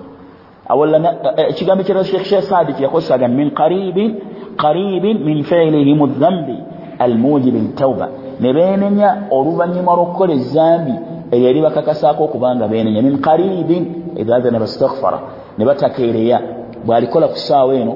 ekigambo 1.51 1.85
kira 1.85 2.05
shekh 2.05 2.43
saadi 2.43 2.73
kyeyakozesaga 2.73 3.29
min 3.29 3.51
qaribin 3.51 4.11
qaribin 4.57 5.17
min 5.25 5.45
fiilihim 5.45 6.07
dhambi 6.07 6.57
almujibi 6.99 7.59
litauba 7.59 8.09
ne 8.41 8.53
beenenya 8.53 9.09
oluvanyuma 9.31 9.93
lw'okukola 9.97 10.33
ezambi 10.33 10.95
eryo 11.33 11.49
eri 11.51 11.61
bakakasaako 11.61 12.25
okubanga 12.25 12.69
beenenya. 12.69 13.03
Min 13.03 13.19
qaribin 13.19 13.85
idhaadhana 14.17 14.59
bastaghfara 14.59 15.19
ne 15.59 15.65
batakeereya 15.65 16.39
bw'alikola 16.87 17.29
ku 17.29 17.37
ssaawa 17.37 17.75
eno 17.75 17.95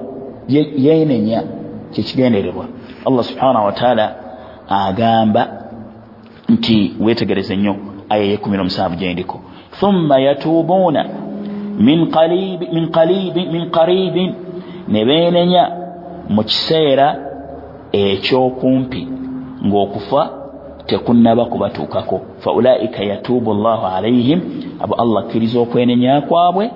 yeenenya 0.86 1.42
kyekigendererwa 1.92 2.64
allah 3.06 3.24
subhanahu 3.24 3.66
wataala 3.66 4.06
agamba 4.68 5.42
nti 6.52 6.76
wetegereze 7.00 7.56
nnyo 7.56 7.74
aya 8.12 8.24
yekumi 8.32 8.56
nomusanvu 8.56 8.96
gyendiko 9.00 9.36
thumma 9.80 10.16
yatuubuuna 10.26 11.02
min 11.80 12.00
qaribin 13.70 14.34
ne 14.88 15.00
beenenya 15.08 15.62
mu 16.34 16.42
kiseera 16.48 17.08
ekyokumpi 17.92 19.02
ng'okufa 19.66 20.22
tekunnaba 20.86 21.44
kubatuukako. 21.44 22.20
Fa 22.38 22.52
ulaika 22.52 23.04
yatuubu 23.04 23.54
llahu 23.54 23.86
alaihim 23.86 24.40
abo 24.80 24.94
allah 24.94 25.24
akkiriza 25.24 25.60
okwenenya 25.60 26.20
kwabwe 26.20 26.70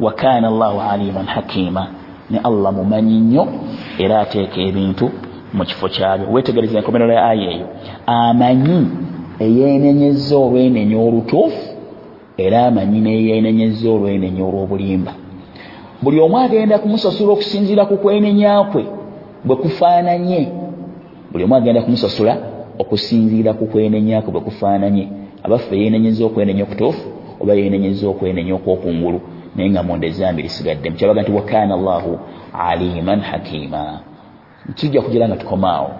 wa 0.00 0.12
kaana 0.12 0.50
llahu 0.50 0.80
aliman 0.80 1.26
hakima 1.26 1.86
ne 2.30 2.38
allah 2.44 2.72
mumanyi 2.72 3.20
nnyo 3.20 3.46
era 3.98 4.20
ateeka 4.20 4.60
ebintu 4.60 5.10
mu 5.56 5.64
kifo 5.64 5.88
kyabyo. 5.88 6.26
Wetegereza 6.32 6.78
enkomerero 6.78 7.12
ya 7.12 7.24
aya 7.30 7.50
eyo. 7.54 7.66
Amanyi 8.06 8.78
eyeenenyeza 9.38 10.36
olwenenya 10.36 10.98
olutuufu 11.06 11.62
era 12.36 12.66
amanyi 12.66 13.00
neyeenenyeza 13.00 13.90
olwenenya 13.90 14.42
olw'obulimba. 14.44 15.12
Buli 16.02 16.20
omu 16.20 16.38
agenda 16.38 16.78
kumusasula 16.78 17.32
okusinziira 17.32 17.84
ku 17.86 17.96
kwenenya 17.96 18.64
kwe 18.72 18.84
bwe 19.44 19.56
kufaananye. 19.56 20.48
Buli 21.32 21.44
omu 21.44 21.54
agenda 21.56 21.82
kumusasula 21.82 22.32
okusinziira 22.78 23.52
ku 23.58 23.66
kwenenya 23.66 24.22
kwe 24.22 24.32
bwe 24.32 24.40
kufaananye. 24.40 25.08
Abaffe 25.44 25.76
yeenenyeza 25.80 26.24
okwenenya 26.26 26.62
okutuufu 26.62 27.06
oba 27.40 27.54
yeenenyeza 27.54 28.08
okwenenya 28.08 28.54
okwokungulu 28.54 29.20
naye 29.56 29.70
nga 29.70 29.82
munda 29.82 30.06
ezambi 30.06 30.42
lisigadde 30.42 30.90
mukyabaga 30.90 31.22
nti 31.22 31.32
wakaana 31.32 31.76
llahu 31.76 32.18
aliman 32.68 33.20
hakima 33.20 34.00
tujja 34.74 35.02
kugira 35.02 35.28
nga 35.28 35.36
tukomaawo. 35.36 35.90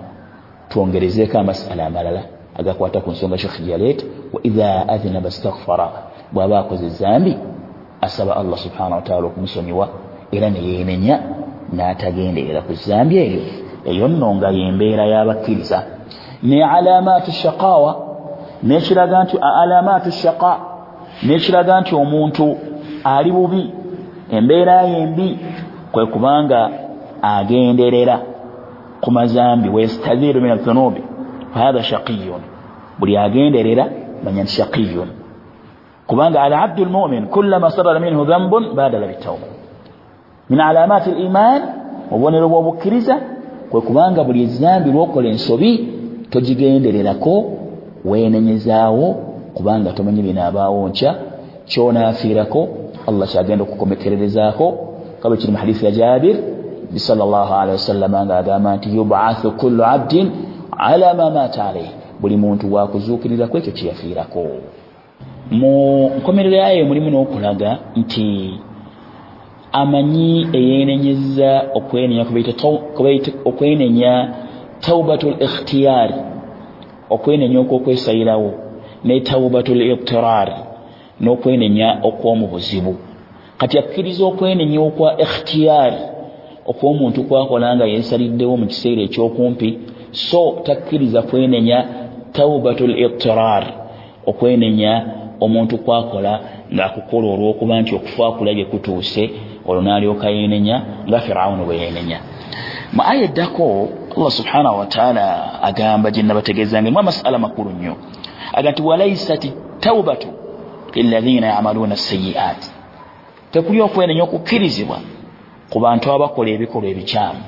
Twongerezeeko 0.68 1.38
amasala 1.38 1.86
amalala 1.86 2.22
agakwata 2.58 3.00
ku 3.00 3.10
nsonga 3.10 3.38
shekh 3.38 3.60
yaleeta 3.68 4.04
wa 4.32 4.40
idha 4.42 4.88
adhinaba 4.88 5.30
staghfara 5.30 5.88
bw'aba 6.32 6.58
akoze 6.58 6.86
ezambi 6.86 7.36
asaba 8.00 8.36
allah 8.36 8.58
subhanahu 8.58 8.94
wataala 8.94 9.26
okumusonyiwa 9.26 9.88
era 10.32 10.50
neyeenenya 10.50 11.16
n'atagenderera 11.72 12.60
ku 12.62 12.74
zambi 12.74 13.16
eryo 13.16 13.42
eyo 13.84 14.08
nno 14.08 14.34
nga 14.34 14.48
yembeera 14.50 15.06
y'abakkiriza. 15.06 15.82
Ne 16.42 16.64
alamaatu 16.64 17.30
shaqawa 17.32 17.92
nekiraga 18.62 19.24
nti 19.24 19.36
alamaatu 19.38 20.10
shaqa 20.12 20.52
nekiraga 21.22 21.80
nti 21.80 21.94
omuntu 21.94 22.56
ali 23.04 23.32
bubi 23.32 23.70
embeera 24.30 24.82
yembi 24.82 25.38
kwe 25.92 26.06
kubanga 26.06 26.70
agenderera 27.22 28.20
ku 29.00 29.10
mazambi 29.10 29.68
westadhiru 29.68 30.40
min 30.40 30.50
adhunubi 30.50 31.02
fahatha 31.54 31.82
shaqiyun. 31.82 32.42
Buli 32.98 33.16
agenderera 33.16 33.84
manya 34.24 34.42
nti 34.42 34.52
shaqiyun. 34.52 35.08
Kubanga 36.06 36.42
al 36.42 36.52
abdu 36.52 36.84
lmumin 36.84 37.26
kullama 37.26 37.70
sarara 37.70 38.00
minhu 38.00 38.24
dhambun 38.24 38.74
badala 38.74 39.06
bitawba. 39.06 39.46
Min 40.50 40.60
alamaati 40.60 41.10
liman 41.10 41.62
obubonero 42.10 42.48
bwobukkiriza 42.48 43.16
kwe 43.70 43.80
kubanga 43.80 44.24
buli 44.24 44.42
ezambi 44.42 44.90
lwokola 44.90 45.28
ensobi 45.28 45.88
togigendererako 46.30 47.34
weenenyezaawo 48.04 49.06
kubanga 49.54 49.92
tomanyi 49.92 50.22
binaabaawo 50.22 50.88
nkya 50.88 51.14
kyonaafiirako 51.70 52.68
allah 53.08 53.28
kyagenda 53.28 53.64
okukomekererezaako 53.64 54.66
kabwe 55.20 55.36
kiri 55.36 55.52
mu 55.52 55.58
hadithi 55.58 55.84
ya 55.84 55.90
jabir 55.90 56.36
bisal 56.92 57.18
llah 57.18 57.60
alihi 57.60 57.72
wasallama 57.72 58.26
ngaagamba 58.26 58.76
nti 58.76 58.96
yubathu 58.96 59.50
kullu 59.50 59.84
abdin 59.84 60.30
ala 60.78 61.14
ma 61.14 61.30
maata 61.30 61.64
alaihi 61.64 61.90
buli 62.20 62.36
muntu 62.36 62.72
wakuzuukirirako 62.74 63.58
ekyo 63.58 63.72
kyeyafiirako 63.72 64.46
mu 65.50 65.72
nkomerero 66.18 66.56
yayo 66.56 66.84
mulimu 66.86 67.10
n'okulaga 67.10 67.78
nti 67.96 68.26
amanyi 69.72 70.46
eyeenenyeza 70.52 71.50
okwenenya 73.46 74.12
taubatu 74.80 75.30
likhtiyaari 75.30 76.14
okwenenya 77.10 77.60
okwokwesayirawo 77.60 78.50
ne 79.04 79.20
taubatu 79.20 79.74
liqtirar 79.74 80.48
n'okwenenya 81.20 81.98
okw'omu 82.02 82.46
buzibu. 82.46 82.96
Kati 83.58 83.78
akkiriza 83.78 84.24
okwenenya 84.24 84.80
okwa 84.80 85.20
ikhtiyaari 85.20 85.96
okw'omuntu 86.70 87.24
kwakola 87.28 87.76
nga 87.76 87.84
yeesaliddewo 87.92 88.56
mu 88.56 88.66
kiseera 88.66 89.02
ekyokumpi. 89.02 89.78
So 90.10 90.60
takkiriza 90.66 91.22
kwenenya 91.22 91.78
taubatu 92.32 92.86
liqtirar 92.86 93.64
okwenenya 94.26 94.92
omuntu 95.40 95.78
kwakola 95.78 96.32
ngaakukola 96.74 97.26
olw'okuba 97.34 97.80
nti 97.80 97.94
okufa 97.94 98.32
kulabye 98.32 98.64
kutuuse 98.64 99.30
olwo 99.66 99.82
n'alyoka 99.82 100.30
yeenenya 100.30 100.76
nga 101.08 101.18
firawuni 101.20 101.64
bwe 101.64 101.76
yeenenya 101.76 102.18
mu 102.92 103.02
aya 103.02 103.22
eddako 103.28 103.88
allah 104.16 104.30
subhanahu 104.30 104.78
wataala 104.78 105.24
agamba 105.62 106.10
gye 106.10 106.22
nabategeezanga 106.22 106.88
emu 106.88 106.98
amasala 106.98 107.38
makulu 107.38 107.70
nnyo. 107.70 107.94
Aga 108.52 108.70
nti 108.70 108.82
walaisat 108.82 109.52
taubatu 109.80 110.28
lilathina 110.94 111.46
yamaluuna 111.46 111.96
sayiat 111.96 112.60
tekuli 113.52 113.80
okwenenya 113.80 114.22
okukkirizibwa 114.22 114.98
ku 115.70 115.80
bantu 115.80 116.12
abakola 116.12 116.50
ebikolwa 116.50 116.88
ebikyamu. 116.90 117.42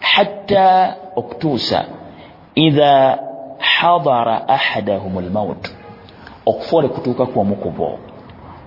Hatta 0.00 0.96
okutuusa 1.16 1.84
idha 2.54 3.18
hadara 3.58 4.48
ahadahum 4.48 5.20
lmaut 5.20 5.64
okufa 6.46 6.76
ole 6.76 6.88
kutuukaku 6.88 7.40
omu 7.40 7.56
ku 7.56 7.70
bo 7.70 7.98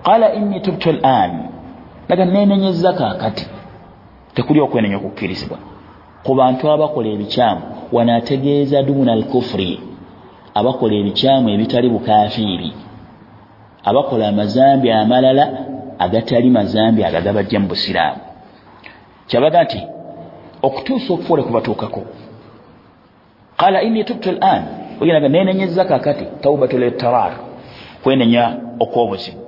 qala 0.02 0.34
inni 0.34 0.60
tubtu 0.60 0.92
lan 0.92 1.32
laga 2.08 2.24
nenenyeza 2.24 2.92
kaakati 2.92 3.46
tekuli 4.34 4.60
okwenenya 4.60 4.96
okukkirizibwa. 4.96 5.58
Ku 6.24 6.34
bantu 6.34 6.70
abakola 6.70 7.08
ebikyamu 7.08 7.62
wanaategeeza 7.92 8.82
duuna 8.82 9.12
alkufuri 9.12 9.80
abakola 10.54 10.94
ebikyamu 10.94 11.48
ebitali 11.48 11.88
bukafiiri 11.88 12.72
abakola 13.84 14.28
amazambi 14.28 14.90
amalala 14.90 15.44
agatali 15.98 16.50
mazambi 16.50 17.04
ago 17.04 17.16
agabajja 17.18 17.60
mu 17.60 17.68
busiraamu 17.68 18.29
kyabaga 19.30 19.60
nti 19.64 19.80
okutuusa 20.66 21.08
okufa 21.14 21.34
ole 21.34 21.42
kubatuukako 21.42 22.02
qala 23.60 23.82
inni 23.86 24.04
tubtu 24.04 24.30
lan 24.32 24.62
oginaga 25.00 25.28
nenenyeza 25.28 25.84
kaakati 25.84 26.24
taubatu 26.42 26.78
litarar 26.78 27.32
kwenenya 28.02 28.44
okw'obuzibu 28.80 29.40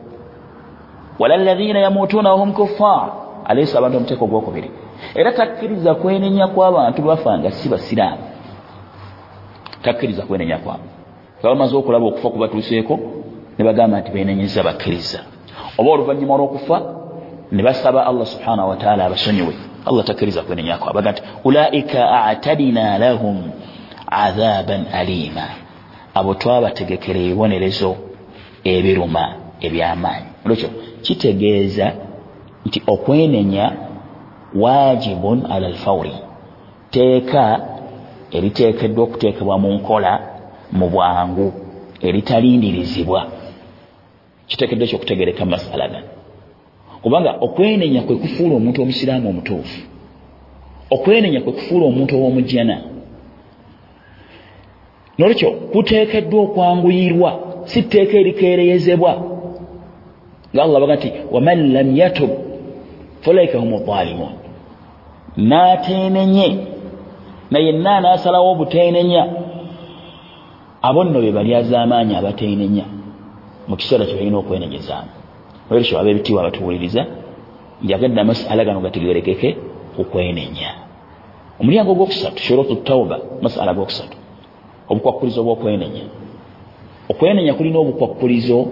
wala 1.19 1.37
lathina 1.37 1.79
yamutuuna 1.79 2.31
wahum 2.31 2.53
kuffar 2.53 3.13
aleesa 3.45 3.79
abantu 3.79 3.97
omuteeko 3.97 4.25
ogwokubiri. 4.25 4.71
Era 5.15 5.33
takkiriza 5.33 5.95
kwenenya 5.95 6.47
kw'abantu 6.47 7.03
bafa 7.03 7.39
nga 7.39 7.51
si 7.51 7.69
basiraamu. 7.69 8.23
Takkiriza 9.83 10.23
kwenenya 10.23 10.59
kwabwe 10.59 10.89
bamaze 11.43 11.77
okulaba 11.77 12.07
okufa 12.07 12.31
kubatuuseeko 12.31 12.99
ne 13.59 13.65
bagamba 13.65 14.01
nti 14.01 14.11
benenyeza 14.11 14.63
bakkiriza. 14.63 15.21
Oba 15.79 15.91
oluvannyuma 15.91 16.35
olw'okufa 16.35 16.83
ne 17.53 17.63
basaba 17.63 18.07
allah 18.07 18.27
subhanahu 18.27 18.69
wataala 18.69 19.05
abasonyiwe 19.05 19.55
allah 19.87 20.05
takkiriza 20.05 20.43
kwenenya 20.43 20.79
kwabwe 20.79 21.03
baga 21.03 21.13
nti 21.13 21.23
ulaika 21.45 22.25
atadina 22.25 22.99
lahum 22.99 23.51
adhaban 24.11 24.87
alima. 24.93 25.47
Abo 26.15 26.35
twabategekera 26.35 27.21
ebibonerezo 27.21 27.97
ebiruma 28.65 29.25
ebyamaanyi. 29.61 30.27
Olwekyo 30.45 30.69
kitegeeza 31.03 31.93
nti 32.67 32.83
okwenenya 32.87 33.73
wajibun 34.55 35.47
ala 35.51 35.67
alfauri 35.67 36.13
teeka 36.91 37.61
eriteekeddwa 38.31 39.05
okuteekebwa 39.05 39.59
mu 39.59 39.69
nkola 39.73 40.13
mu 40.73 40.87
bwangu 40.89 41.47
eritalindirizibwa 42.07 43.21
kiteekeddwa 44.47 44.85
ekyokutegereka 44.87 45.45
masala 45.45 45.89
gano 45.89 46.09
kubanga 47.03 47.31
okwenenya 47.41 48.03
kwe 48.03 48.17
kufuula 48.17 48.55
omuntu 48.57 48.83
omusiraamu 48.83 49.29
omutuufu 49.29 49.81
okwenenya 50.91 51.41
kwe 51.41 51.53
kufuula 51.53 51.87
omuntu 51.87 52.17
ow'omujjana. 52.17 52.77
Nolwekyo 55.19 55.51
kuteekeddwa 55.51 56.41
okwanguyirwa 56.43 57.31
si 57.65 57.83
tteeka 57.83 58.17
erikeereyezebwa. 58.19 59.13
Nga 60.55 60.63
allah 60.63 60.81
baga 60.81 60.97
nti 60.97 61.13
waman 61.33 61.73
lam 61.73 61.97
yatub 61.97 62.31
falaika 63.21 63.59
hum 63.59 63.73
zalimun 63.87 64.33
n'ateenenye 65.37 66.49
nayenna 67.51 67.97
anaasalawo 67.97 68.51
obuteenenya. 68.53 69.23
Abo 70.83 71.05
nno 71.05 71.21
be 71.21 71.33
bali 71.33 71.55
az'amaanyi 71.55 72.15
abateenenya. 72.17 72.85
Mu 73.69 73.77
kiseera 73.77 74.05
kye 74.05 74.15
balina 74.15 74.39
okwenenyezaamu 74.39 75.22
olwekyo 75.73 75.99
ab'ebitiibwa 76.01 76.41
abatuwuliriza 76.43 77.03
njagadde 77.83 78.21
amasala 78.21 78.65
gano 78.65 78.81
gategerekeke 78.81 79.49
ku 79.97 80.05
kwenenya 80.05 80.71
omulyango 81.61 81.93
ogwokusatu 81.93 82.39
shurutu 82.43 82.75
tauba 82.77 83.17
masala 83.43 83.75
gokusatu 83.75 84.17
obukwakkulizo 84.89 85.43
bw'okwenenya. 85.45 86.05
Okwenenya 87.09 87.55
kulina 87.55 87.79
obukwakkulizo 87.79 88.67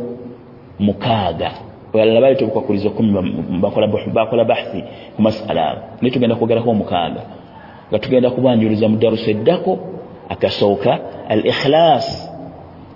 mukaaga. 0.78 1.50
Balala 1.92 2.20
baleeta 2.20 2.44
obukwakkulizo 2.44 2.90
kumi 2.90 3.10
bakola 4.14 4.44
bahthi 4.44 4.84
ku 5.16 5.22
masala 5.22 5.70
abo 5.70 5.80
naye 6.00 6.10
tugenda 6.10 6.36
kwogerako 6.36 6.70
omukaaga 6.70 7.22
nga 7.90 7.98
tugenda 7.98 8.30
kubanjuliza 8.30 8.88
mu 8.88 8.96
darusu 8.96 9.30
eddako 9.30 9.78
akasooka 10.28 10.98
al 11.28 11.46
ikhilas 11.46 12.06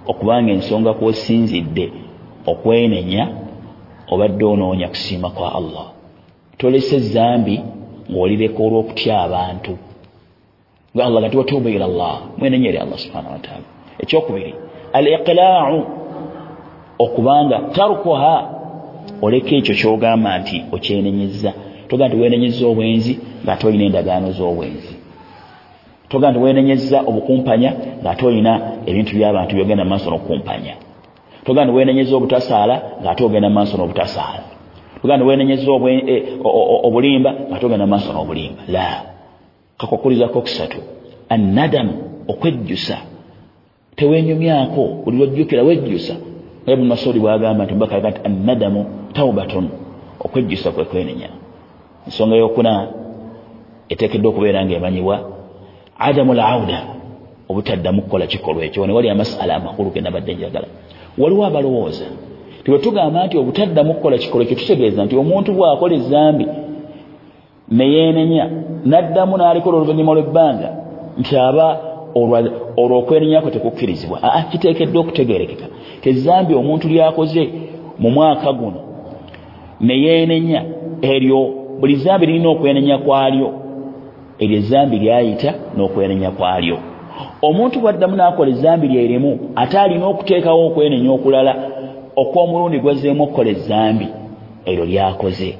okubanga 0.06 0.52
ensonga 0.52 0.92
kwosinzidde 0.94 1.92
okwenenya 2.46 3.28
obadde 4.08 4.44
onoonya 4.44 4.88
kusiima 4.88 5.30
kwa 5.30 5.54
allah. 5.54 5.86
Tolese 6.58 6.96
ezambi 6.96 7.60
ng'olireka 8.10 8.62
olw'okutya 8.62 9.22
abantu. 9.22 9.78
Nga 10.94 11.04
allah 11.04 11.22
gati 11.22 11.36
watuuba 11.36 11.70
ila 11.70 11.86
llah 11.86 12.18
mwenenya 12.38 12.68
eri 12.68 12.78
allah 12.78 12.98
subhanahu 12.98 13.32
wataala 13.32 13.66
ekyokubiri 13.98 14.54
al 14.92 15.06
iqlaau 15.06 15.86
okubanga 16.98 17.58
tarukuha 17.74 18.34
oleka 19.22 19.56
ekyo 19.56 19.74
kyogamba 19.74 20.38
nti 20.38 20.56
okyenenyeza 20.72 21.52
toga 21.88 22.08
nti 22.08 22.16
wenenyeza 22.16 22.66
obwenzi 22.66 23.12
ngaate 23.44 23.66
olina 23.66 23.84
endagaano 23.84 24.28
z'obwenzi. 24.32 24.94
Toga 26.08 26.30
nti 26.30 26.38
wenenyeza 26.38 26.98
obukumpanya 27.08 27.70
ngaate 28.02 28.22
olina 28.26 28.52
ebintu 28.86 29.12
by'abantu 29.16 29.52
byogenda 29.56 29.84
maaso 29.84 30.10
n'okukumpanya 30.10 30.74
toga 31.44 31.64
nti 31.64 31.72
wenenyeza 31.76 32.16
obutasaala 32.16 32.82
ngaate 33.02 33.24
ogenda 33.24 33.50
maaso 33.50 33.76
n'obutasaala. 33.76 34.42
Toga 35.02 35.16
nti 35.16 35.24
wenenyeza 35.28 35.70
obulimba 36.86 37.30
ngaate 37.48 37.66
ogenda 37.66 37.86
maaso 37.86 38.12
n'obulimba. 38.12 38.62
La. 38.68 39.02
Kakwakulizako 39.78 40.40
kusatu 40.40 40.78
annadamu 41.28 41.92
okwejjusa. 42.28 42.98
Tewenyumyako 43.96 44.82
buli 45.04 45.16
lwojjukira 45.16 45.62
wejjusa. 45.62 46.14
Ibnu 46.66 46.84
masudi 46.84 47.18
bwagamba 47.20 47.64
nti 47.64 47.74
bakaga 47.74 48.10
nti 48.10 48.20
annadamu 48.24 48.86
taubatun 49.12 49.68
okwejjusa 50.20 50.70
kwekwenenya 50.70 51.28
ensonga 52.06 52.36
yokuna 52.36 52.88
etekeddwa 53.88 54.30
okubeera 54.30 54.64
nga 54.64 54.74
emanyibwa 54.74 55.16
adamu 55.98 56.34
lauda 56.34 56.82
obutaddamu 57.48 58.02
kukola 58.02 58.26
kikolwa 58.26 58.64
ekyo. 58.64 58.86
Newali 58.86 59.10
amasala 59.10 59.54
amakulu 59.56 59.90
genabadde 59.90 60.34
njagala 60.34 60.66
waliwo 61.18 61.46
abalowooza 61.46 62.04
tiwetugamba 62.64 63.26
nti 63.26 63.38
obutaddamu 63.38 63.94
kukola 63.94 64.18
kikolwa 64.18 64.44
ekyo 64.44 64.56
tutegeeza 64.56 65.04
nti 65.04 65.16
omuntu 65.16 65.52
bwakola 65.52 65.94
ezambi 65.94 66.46
neyeenenya 67.68 68.50
naddamu 68.84 69.36
n'alikola 69.36 69.76
oluvannyuma 69.76 70.12
lw'ebbanga 70.14 70.68
nti 71.18 71.36
aba 71.36 71.66
olwo 72.76 72.98
okwenenyako 72.98 73.50
tekukkirizibwa. 73.50 74.18
Aa 74.22 74.42
kiteekeddwa 74.42 75.00
okutegerekeka 75.02 75.66
tezambi 76.00 76.54
omuntu 76.54 76.88
lyakoze 76.88 77.42
mu 77.98 78.10
mwaka 78.10 78.52
guno 78.52 78.80
neyeenenya 79.80 80.64
eryo 81.02 81.40
buli 81.80 81.96
zambi 81.96 82.26
lirina 82.26 82.48
okwenenya 82.48 82.98
kwalyo. 82.98 83.48
Eryo 84.38 84.56
ezambi 84.58 84.98
lyayita 84.98 85.54
n'okwenenya 85.76 86.30
kwalyo 86.30 86.78
omuntu 87.42 87.80
bwaddamu 87.80 88.16
n'akola 88.16 88.50
ezambi 88.50 88.88
lyerimu 88.88 89.30
ate 89.56 89.78
alina 89.78 90.06
okuteekawo 90.06 90.66
okwenenya 90.66 91.10
okulala 91.16 91.52
okw'omulundi 92.16 92.78
gwazeemu 92.78 93.22
okukola 93.24 93.50
ezambi 93.50 94.06
eryo 94.66 94.84
lyakoze. 94.84 95.50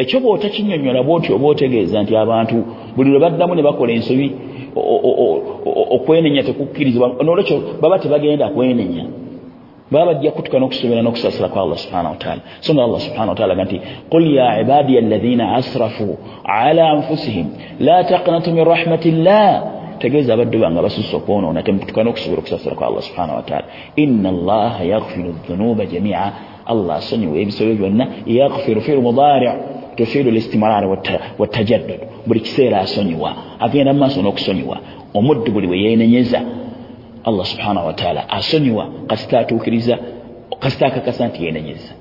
Ekyo 0.00 0.20
bw'otakinyonyola 0.20 1.02
bwoti 1.02 1.32
oba 1.32 1.46
otegeeza 1.48 2.02
nti 2.02 2.16
abantu 2.16 2.56
buli 2.96 3.10
lwe 3.10 3.20
baddamu 3.20 3.54
ne 3.54 3.62
bakola 3.62 3.92
ensobi 3.92 4.26
okwenenya 5.96 6.42
tekukkirizibwa 6.42 7.08
nolwekyo 7.24 7.56
baba 7.80 7.98
tebagenda 7.98 8.48
kwenenya. 8.48 9.04
Baba 9.90 10.06
bajja 10.06 10.30
kutuka 10.30 10.58
n'okusobola 10.58 11.02
n'okusasira 11.02 11.48
kwa 11.48 11.62
allah 11.62 11.78
subhana 11.78 12.08
wataala 12.08 12.40
so 12.60 12.74
nga 12.74 12.84
allah 12.84 13.00
subhana 13.00 13.28
wataala 13.32 13.54
ga 13.54 13.64
nti 13.64 13.80
qul 14.10 14.34
ya 14.34 14.60
ibadiya 14.60 15.00
alladhina 15.04 15.54
asrafu 15.54 16.18
ala 16.44 16.90
anfusihim 16.90 17.46
la 17.80 18.04
taqnatu 18.04 18.50
min 18.52 18.64
rahmati 18.64 19.10
llah 19.10 19.81
tegeeza 20.02 20.34
abaddu 20.34 20.58
bange 20.62 20.80
basusa 20.86 21.16
okwonoona 21.16 21.62
temukutuka 21.66 22.00
n'okusobola 22.04 22.40
okusasira 22.42 22.74
kwa 22.78 22.86
allah 22.88 23.02
subhana 23.08 23.32
wataala 23.38 23.66
inna 24.02 24.28
allaha 24.34 24.82
yaghfiru 24.92 25.30
dhunuba 25.46 25.86
jamia. 25.92 26.32
Allah 26.66 26.96
asonyiwa 26.96 27.36
ebisobyo 27.42 27.74
byonna. 27.74 28.04
Yaghfiru 28.26 28.80
fi 28.80 28.92
lmudari 28.92 29.48
tufiidu 29.96 30.30
listimrar 30.30 30.84
watajaddud 31.38 32.00
buli 32.26 32.40
kiseera 32.40 32.80
asonyiwa 32.80 33.30
agenda 33.60 33.92
mu 33.92 33.98
maaso 33.98 34.22
n'okusonyiwa. 34.22 34.76
Omuddu 35.14 35.52
buli 35.52 35.66
bwe 35.66 35.78
yeenenyeza 35.84 36.40
allah 37.24 37.46
subhanahu 37.46 37.86
wataala 37.86 38.30
asonyiwa. 38.30 38.84
Kasita 39.06 39.38
atuukiriza 39.40 39.98
kasita 40.58 40.86
akakasa 40.86 41.28
nti 41.28 41.44
yeenenyeza. 41.44 41.92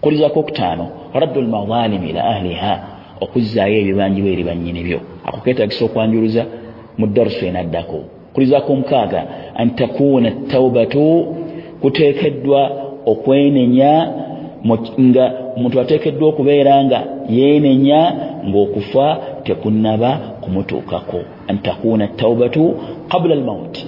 Kulizako 0.00 0.40
okutaano 0.40 0.88
raddu 1.14 1.40
lmadalimi 1.40 2.10
ila 2.10 2.24
ahliha 2.24 2.72
okuzzaayo 3.20 3.76
ebibanjibwa 3.82 4.30
eri 4.32 4.44
bannyini 4.44 4.82
byo. 4.84 5.00
Ako 5.26 5.38
keetagisa 5.40 5.84
okwanjuluza 5.84 6.46
mu 6.98 7.06
darusu 7.06 7.46
enaddako 7.46 7.98
kulizako 8.34 8.72
omukaaga 8.72 9.22
an 9.54 9.70
takuuna 9.70 10.30
taubatu 10.30 11.34
kuteekeddwa 11.80 12.70
okwenenya 13.06 14.12
nga 15.00 15.32
omuntu 15.56 15.80
ateekeddwa 15.80 16.28
okubeera 16.28 16.84
nga 16.84 16.98
yeenenya 17.30 18.00
ng'okufa 18.48 19.18
tekunnaba 19.44 20.10
kumutuukako 20.40 21.20
an 21.48 21.58
takuuna 21.58 22.06
taubatu 22.08 22.74
qabula 23.08 23.34
almauti 23.34 23.86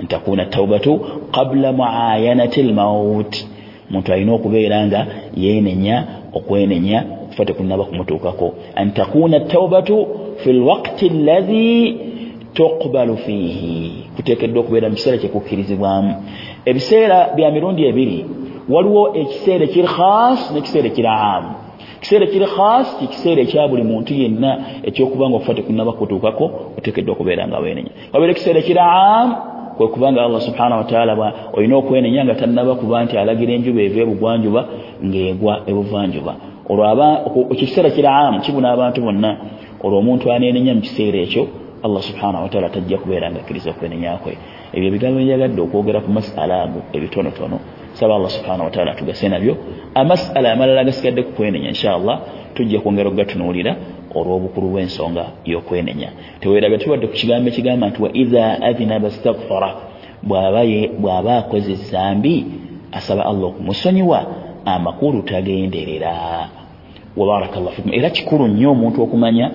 an 0.00 0.06
takuuna 0.06 0.46
taubatu 0.46 1.00
qabula 1.30 1.72
muayanati 1.72 2.60
almaut 2.60 3.46
omuntu 3.90 4.12
alina 4.12 4.32
okubeera 4.32 4.86
nga 4.86 5.06
yeenenya 5.36 6.04
okwenenya 6.32 7.04
okufa 7.24 7.44
tekunnaba 7.44 7.84
kumutuukako 7.84 8.54
an 8.74 8.92
takuuna 8.92 9.40
taubatu 9.40 10.06
fi 10.36 10.52
lwakti 10.52 11.06
allahi 11.06 11.96
tuqbalu 12.54 13.16
fiihi 13.16 14.08
kuteekeddwa 14.16 14.60
okubeera 14.62 14.88
mu 14.88 14.94
kiseera 14.94 15.18
kyekukkirizibwamu 15.18 16.12
ebiseera 16.66 17.18
bya 17.36 17.50
mirundi 17.50 17.82
ebiri 17.90 18.26
waliwo 18.68 19.16
ekiseera 19.20 19.64
ekiri 19.64 19.88
khas 19.96 20.40
nekiseera 20.54 20.88
ekiri 20.88 21.08
amu 21.08 21.50
ekiseera 21.98 22.24
ekiri 22.24 22.46
khas 22.56 22.86
kikiseera 22.98 23.40
ekya 23.42 23.68
buli 23.68 23.82
muntu 23.82 24.14
yenna 24.14 24.50
ekyokuba 24.88 25.28
nga 25.28 25.36
okufa 25.36 25.54
tekunaba 25.54 25.92
kutuukako 25.92 26.44
oteekeddwa 26.78 27.12
okubeera 27.14 27.48
nga 27.48 27.58
wenenya 27.58 27.92
wabeera 28.12 28.32
ekiseera 28.32 28.58
ekiri 28.60 28.80
amu 28.80 29.34
kwekubanga 29.76 30.24
allah 30.24 30.40
subhanahu 30.40 30.80
wataala 30.82 31.32
olina 31.52 31.76
okwenenya 31.76 32.24
nga 32.24 32.34
tannaba 32.34 32.74
kuba 32.74 33.04
nti 33.04 33.18
alagira 33.18 33.52
enjuba 33.52 33.82
eva 33.82 34.00
ebugwanjuba 34.00 34.60
ngaegwa 35.04 35.54
ebuvanjuba 35.66 36.32
olwo 36.70 37.54
kikiseera 37.58 37.90
kiri 37.90 38.06
amu 38.06 38.40
kibuna 38.40 38.72
abantu 38.72 39.00
bonna 39.00 39.30
olwo 39.84 39.98
omuntu 39.98 40.32
anenenya 40.32 40.74
mu 40.74 40.80
kiseera 40.80 41.18
ekyo 41.18 41.63
allah 41.84 42.02
subhanahu 42.02 42.42
wataala 42.42 42.68
tajja 42.68 42.98
kubeera 42.98 43.30
nga 43.30 43.40
akkiriza 43.40 43.70
okwenenyakwe 43.70 44.32
ebyo 44.74 44.86
ebigambo 44.88 45.16
byenjagadde 45.18 45.60
okwogera 45.62 46.00
ku 46.00 46.10
masala 46.10 46.54
ago 46.64 46.80
ebitonotono 46.96 47.58
saba 47.94 48.14
allah 48.14 48.30
subhanahu 48.30 48.64
wataala 48.64 48.90
atugase 48.92 49.28
nabyo. 49.28 49.56
Amasala 49.94 50.52
amalala 50.52 50.80
agasigadde 50.80 51.22
ku 51.22 51.32
kwenenya 51.32 51.68
inshallah 51.68 52.20
tujja 52.54 52.80
kwongera 52.80 53.08
okugatunuulira 53.08 53.76
olw'obukulu 54.14 54.68
bw'ensonga 54.68 55.24
y'okwenenya. 55.44 56.08
Teweeraga 56.40 56.78
tubadde 56.78 57.06
ku 57.06 57.14
kigambo 57.14 57.48
ekigamba 57.48 57.88
nti 57.88 58.02
wa 58.02 58.10
idha 58.12 58.62
adhinaba 58.62 59.10
stagfara 59.10 59.70
bw'aba 60.22 61.38
akoze 61.38 61.72
ezambi 61.72 62.46
asaba 62.92 63.26
allah 63.26 63.46
okumusonyiwa 63.54 64.26
amakulu 64.64 65.22
tagenderera. 65.22 66.48
Wabarakallah 67.16 67.72
fikum. 67.72 67.92
Era 67.94 68.10
kikulu 68.10 68.48
nnyo 68.48 68.70
omuntu 68.70 69.02
okumanya 69.02 69.50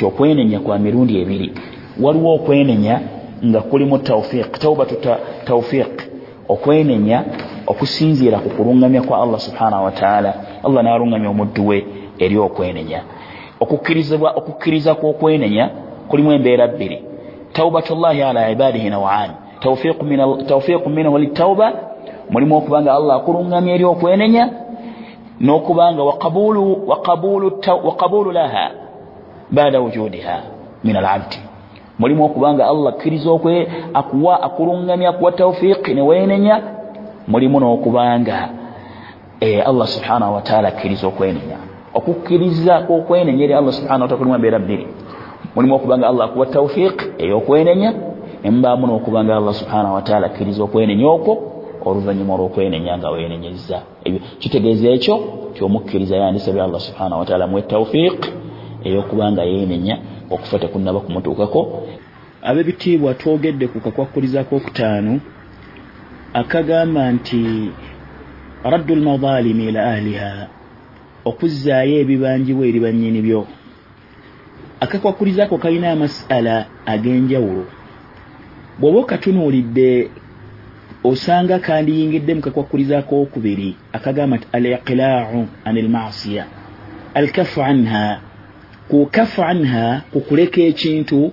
ti 0.00 0.06
okwenenya 0.06 0.60
kwa 0.60 0.78
mirundi 0.78 1.20
ebiri. 1.20 1.52
Waliwo 2.02 2.34
okwenenya 2.34 3.00
nga 3.44 3.60
kulimu 3.60 3.98
tawfiq 3.98 4.58
taubatu 4.58 4.94
tawfiq. 5.44 6.02
Okwenenya 6.48 7.24
okusinziira 7.66 8.38
ku 8.38 8.50
kulungamya 8.50 9.02
kwa 9.02 9.22
allah 9.22 9.40
subhanahu 9.40 9.84
wataala 9.84 10.34
allah 10.64 10.84
nalungamya 10.84 11.30
omuddu 11.30 11.66
we 11.66 11.86
eri 12.18 12.38
okwenenya. 12.38 13.02
Okukkirizibwa 13.60 14.30
okukkiriza 14.30 14.94
kwokwenenya 14.94 15.70
kulimu 16.08 16.32
embeera 16.32 16.68
bbiri. 16.68 17.04
Taubatu 17.52 17.94
llahi 17.94 18.22
ala 18.22 18.50
ibadihi 18.50 18.90
nawaani 18.90 19.32
tawfiqu 20.48 20.88
minhu 20.90 21.18
litauba 21.18 21.72
mulimu 22.30 22.56
okubanga 22.56 22.94
allah 22.94 23.16
akulungamya 23.16 23.74
eri 23.74 23.84
okwenenya 23.84 24.50
n'okubanga 25.40 26.02
waqabulu 27.84 28.32
laha 28.32 28.70
bada 29.52 29.80
wujudiha 29.80 30.42
min 30.84 30.96
alabdi 30.96 31.38
mulimu 31.98 32.24
okubanga 32.24 32.66
allah 32.66 32.94
akkiriza 32.94 33.30
okwe 33.30 33.68
akuwa 33.94 34.42
akulungamya 34.42 35.08
akuwa 35.08 35.32
tawfiqi 35.32 35.94
newenenya 35.94 36.62
mulimu 37.28 37.60
n'okubanga 37.60 38.48
eh, 39.40 39.68
allah 39.68 39.86
subhanahu 39.86 40.34
wataala 40.34 40.68
akkiriza 40.68 41.06
okwenenya 41.06 41.56
okukkiriza 41.94 42.80
kwokwenenya 42.80 43.44
eri 43.44 43.54
allah 43.54 43.72
subhanahu 43.72 44.02
wataala 44.02 44.16
kulimu 44.18 44.34
embeera 44.34 44.58
bbiri 44.58 44.86
mulimu 45.56 45.74
okubanga 45.74 46.08
allah 46.08 46.24
akuwa 46.24 46.46
tawfiq 46.46 47.02
ey'okwenenya 47.18 47.94
nemubaamu 48.44 48.86
n'okubanga 48.86 49.36
allah 49.36 49.54
subhanahu 49.54 49.94
wataala 49.94 50.26
akkiriza 50.26 50.62
okwenenya 50.62 51.06
okwo 51.08 51.32
oluvannyuma 51.84 52.34
olw'okwenenya 52.34 52.98
nga 52.98 53.10
wenenyeza 53.10 53.82
kitegeeza 54.38 54.88
ekyo 54.90 55.14
tyomukkiriza 55.54 56.16
yandisabye 56.16 56.62
allah 56.62 56.80
subhanahu 56.80 57.20
wataala 57.20 57.46
muwe 57.46 57.62
tawfiq 58.80 58.86
ey'okubanga 58.86 59.42
yeenenya 59.44 59.98
okufa 60.30 60.58
tekunnaba 60.58 61.00
kumutuukako. 61.00 61.88
Ab'ebitiibwa 62.42 63.14
twogedde 63.14 63.68
ku 63.68 63.80
kakwakkulizako 63.80 64.56
okutaano 64.56 65.20
akagamba 66.32 67.12
nti 67.12 67.70
raddu 68.64 68.94
lmadalimi 68.94 69.68
ila 69.68 69.92
ahliha 69.92 70.48
okuzzaayo 71.24 72.00
ebibanjibwa 72.00 72.66
eri 72.66 72.80
bannyini 72.80 73.22
byo. 73.22 73.46
Akakwakkulizako 74.80 75.58
kalina 75.58 75.92
amasala 75.92 76.66
ag'enjawulo. 76.86 77.64
Bw'oba 78.78 78.98
okatunuulidde 79.00 80.10
osanga 81.04 81.58
kandiyingidde 81.58 82.34
mu 82.34 82.40
kakwakkulizako 82.40 83.22
okubiri 83.22 83.76
akagamba 83.92 84.36
nti 84.36 84.46
al 84.52 84.66
iqilaau 84.66 85.48
an 85.64 85.76
almasiya 85.76 86.44
alkafu 87.14 87.62
anha 87.62 88.29
ku 88.90 89.06
kafu 89.10 89.42
anha 89.42 90.02
kukuleka 90.12 90.60
ekintu 90.60 91.32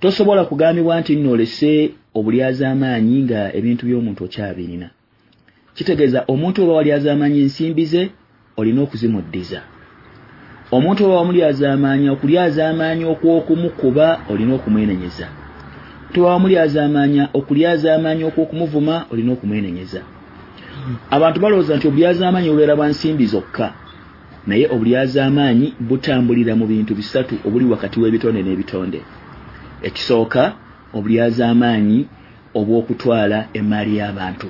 tosobola 0.00 0.44
kugambibwa 0.44 1.00
nti 1.00 1.16
nnolese 1.16 1.90
obulyazamaanyi 2.18 3.16
nga 3.22 3.40
ebintu 3.58 3.82
by'omuntu 3.86 4.20
okyabirina. 4.26 4.88
Kitegeeza 5.76 6.20
omuntu 6.32 6.58
oba 6.62 6.72
walyazamaanyi 6.78 7.38
ensimbi 7.46 7.84
ze 7.92 8.02
olina 8.58 8.80
okuzimuddiza. 8.82 9.60
Omuntu 10.76 11.00
oba 11.04 11.14
wamulyazamaanya 11.20 12.08
okulyazamaanya 12.12 13.06
okwokumukuba 13.14 14.06
olina 14.30 14.52
okumwenenyeza. 14.58 15.26
Tewaba 16.12 16.38
mulyazaamaanya 16.42 17.22
okulyazaamaanya 17.38 18.24
okwokumuvuma 18.30 18.94
olina 19.12 19.30
okumwenenyeza. 19.32 20.00
Abantu 21.10 21.38
balowooza 21.40 21.76
nti 21.76 21.86
obulyazaamaanyi 21.88 22.50
bubeera 22.50 22.76
bwa 22.76 22.88
nsimbi 22.88 23.26
zokka 23.32 23.66
naye 24.48 24.66
obulyazaamaanyi 24.74 25.66
butambulira 25.88 26.52
mu 26.60 26.66
bintu 26.66 26.92
bisatu 26.98 27.34
obuli 27.46 27.64
wakati 27.72 27.96
w'ebitonde 28.00 28.40
n'ebitonde. 28.42 29.00
Ekisooka 29.88 30.42
obulyazaamaanyi 30.96 31.98
obw'okutwala 32.58 33.38
emaali 33.58 33.92
y'abantu. 34.00 34.48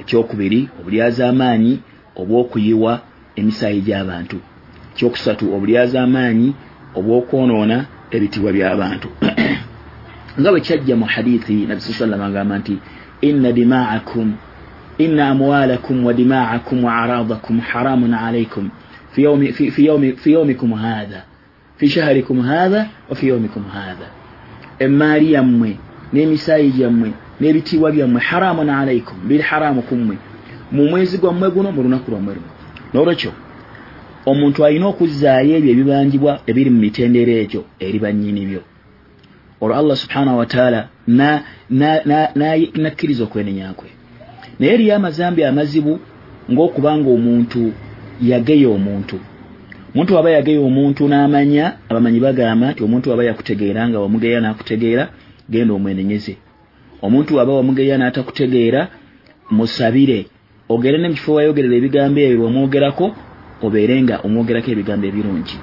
Ekyokubiri 0.00 0.60
obulyazaamaanyi 0.78 1.72
obw'okuyiwa 2.20 2.92
emisaayi 3.38 3.80
gy'abantu. 3.86 4.38
Ekyokusatu 4.92 5.44
obulyazaamaanyi 5.54 6.48
obw'okwonoona 6.98 7.76
ebitibwa 8.14 8.50
by'abantu. 8.56 9.08
Nga 10.38 10.50
bwe 10.50 10.60
kyajja 10.66 10.94
mu 11.00 11.06
hadithi 11.14 11.66
nabi 11.66 11.80
sa 11.80 11.92
sallama 11.92 12.26
agamba 12.26 12.54
nti 12.58 12.74
inna 13.28 13.50
dimaakum 13.52 14.28
inna 14.98 15.28
amwalakum 15.28 15.96
wa 16.06 16.12
dimaakum 16.12 16.84
wa 16.84 16.92
aradakum 17.02 17.60
haramun 17.60 18.14
alaikum 18.14 18.70
fi 19.12 20.32
yaumikum 20.32 20.72
hatha 20.72 21.22
fi 21.76 21.88
shaharikum 21.88 22.40
hatha 22.40 22.88
wa 23.08 23.16
fi 23.16 23.28
yaumikum 23.28 23.64
hatha 23.64 24.08
emaali 24.78 25.32
yammwe 25.32 25.76
n'emisaayi 26.12 26.70
gyammwe 26.70 27.12
n'ebitiibwa 27.40 27.92
byammwe 27.92 28.20
haramun 28.20 28.70
alaikum 28.70 29.16
biri 29.28 29.42
haramu 29.42 29.82
kummwe 29.82 30.16
mu 30.72 30.88
mwezi 30.88 31.18
gwammwe 31.18 31.50
guno 31.50 31.72
mu 31.72 31.82
lunaku 31.82 32.10
lwammwe 32.10 32.34
luno 32.34 32.50
n'olwekyo 32.92 33.32
omuntu 34.26 34.64
alina 34.64 34.86
okuzzaayo 34.86 35.56
ebyo 35.56 35.70
ebibanjibwa 35.72 36.32
ebiri 36.46 36.70
mu 36.70 36.80
mitendera 36.84 37.32
egyo 37.42 37.62
eri 37.80 37.98
bannyini 37.98 38.42
byo 38.48 38.62
olwo 39.60 39.76
allah 39.80 39.96
subhanahu 39.96 40.38
wataala 40.38 40.88
nakkiriza 42.82 43.24
okwenenya 43.24 43.72
kwe 43.78 43.88
naye 44.58 44.72
eriyo 44.74 44.96
amazambi 44.96 45.44
amazibu 45.44 45.92
ng'okubanga 46.52 47.08
omuntu 47.10 47.72
yageya 48.22 48.68
omuntu. 48.68 49.16
Omuntu 49.94 50.18
aba 50.18 50.30
yageya 50.30 50.60
omuntu 50.60 51.08
n'amanya 51.08 51.64
abamanyi 51.88 52.20
bagamba 52.20 52.66
nti 52.72 52.80
omuntu 52.84 53.12
aba 53.12 53.24
yakutegeera 53.24 53.88
nga 53.88 53.98
wamugeya 54.00 54.40
n'akutegeera 54.40 55.04
genda 55.50 55.74
omwenenyeze. 55.74 56.36
Omuntu 57.02 57.40
aba 57.40 57.52
wamugeya 57.58 57.98
n'atakutegeera 57.98 58.88
musabire. 59.50 60.26
Ogere 60.68 60.98
ne 60.98 61.08
mukifo 61.08 61.34
wayogerera 61.34 61.74
ebigambo 61.76 62.20
ebyo 62.20 62.44
wamwogerako 62.44 63.06
obeere 63.64 63.94
nga 64.02 64.14
omwogerako 64.26 64.68
ebigambo 64.70 65.04
ebirungi. 65.06 65.56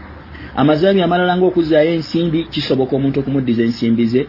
Amazambi 0.55 1.01
amalala 1.01 1.37
ngaokuzaayo 1.37 1.91
ensimbi 1.93 2.39
kisoboka 2.53 2.95
omuntu 2.95 3.19
okumuddiza 3.19 3.63
ensimbi 3.63 4.05
ze. 4.05 4.21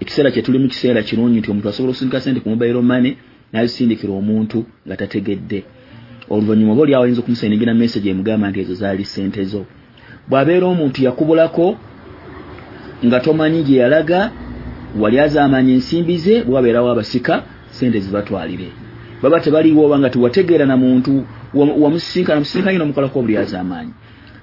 Ekiseera 0.00 0.30
kyetuli 0.30 0.58
mu 0.58 0.68
kiseera 0.68 1.02
kirungi 1.02 1.38
nti 1.40 1.50
omuntu 1.50 1.68
asobola 1.68 1.90
okusindika 1.92 2.20
sente 2.20 2.40
ku 2.40 2.48
mobile 2.50 2.80
mane 2.82 3.10
nazisindikira 3.52 4.12
omuntu 4.12 4.58
nga 4.86 4.96
tategedde 4.96 5.64
oluvanyuma 6.30 6.72
oba 6.72 6.82
oli 6.82 6.94
awoyinza 6.94 7.20
okumusendigira 7.20 7.74
message 7.74 8.10
emugamba 8.10 8.50
nti 8.50 8.60
ezo 8.60 8.74
zaali 8.74 9.04
sente 9.04 9.44
zo. 9.44 9.62
Bw'abeera 10.28 10.66
omuntu 10.66 10.98
yakubulako 11.06 11.76
nga 13.06 13.20
tomanyi 13.20 13.62
gye 13.62 13.76
yalaga 13.82 14.30
wali 15.00 15.18
azaamanya 15.20 15.72
ensimbi 15.72 16.16
ze 16.18 16.34
bwabeerawo 16.42 16.90
abasika 16.90 17.42
sente 17.70 18.00
zibatwalire 18.00 18.68
baba 19.22 19.40
tebaliwo 19.40 19.84
oba 19.84 19.98
nga 19.98 20.10
tiwategeera 20.10 20.66
na 20.66 20.76
muntu 20.76 21.24
wamusisinkana 21.54 22.40
musisinkanye 22.40 22.78
nomukolako 22.78 23.18
obuli 23.18 23.36
azaamaanyi 23.36 23.92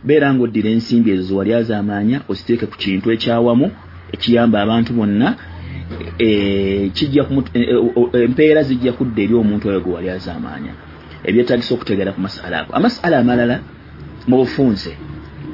beera 0.03 0.33
nga 0.33 0.43
oddira 0.43 0.69
ensimbi 0.69 1.11
ezo 1.11 1.23
zewali 1.23 1.53
azaamaanya 1.53 2.21
oziteeke 2.29 2.65
ku 2.65 2.77
kintu 2.77 3.11
ekyawamu 3.11 3.67
ekiyamba 4.13 4.61
abantu 4.61 4.93
bonna 4.93 5.35
e, 6.19 6.27
e, 6.89 6.91
e, 7.53 8.23
empeera 8.27 8.63
zijja 8.63 8.93
kudda 8.93 9.21
eri 9.23 9.33
omuntu 9.33 9.69
oyo 9.69 9.79
gwe 9.81 9.93
wali 9.93 10.09
azaamaanya 10.09 10.73
ebyetagisa 11.27 11.71
okutegeera 11.75 12.15
ku 12.15 12.21
masala 12.21 12.55
ago. 12.61 12.71
Amasala 12.77 13.15
amalala 13.19 13.55
mu 14.27 14.35
bufunze 14.41 14.91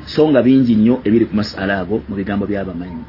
so 0.05 0.21
nga 0.29 0.41
bingi 0.45 0.75
nnyo 0.75 0.95
ebiri 1.07 1.25
ku 1.25 1.35
masala 1.35 1.73
ago 1.81 1.95
mu 2.07 2.13
bigambo 2.15 2.45
byabamanyi 2.45 3.03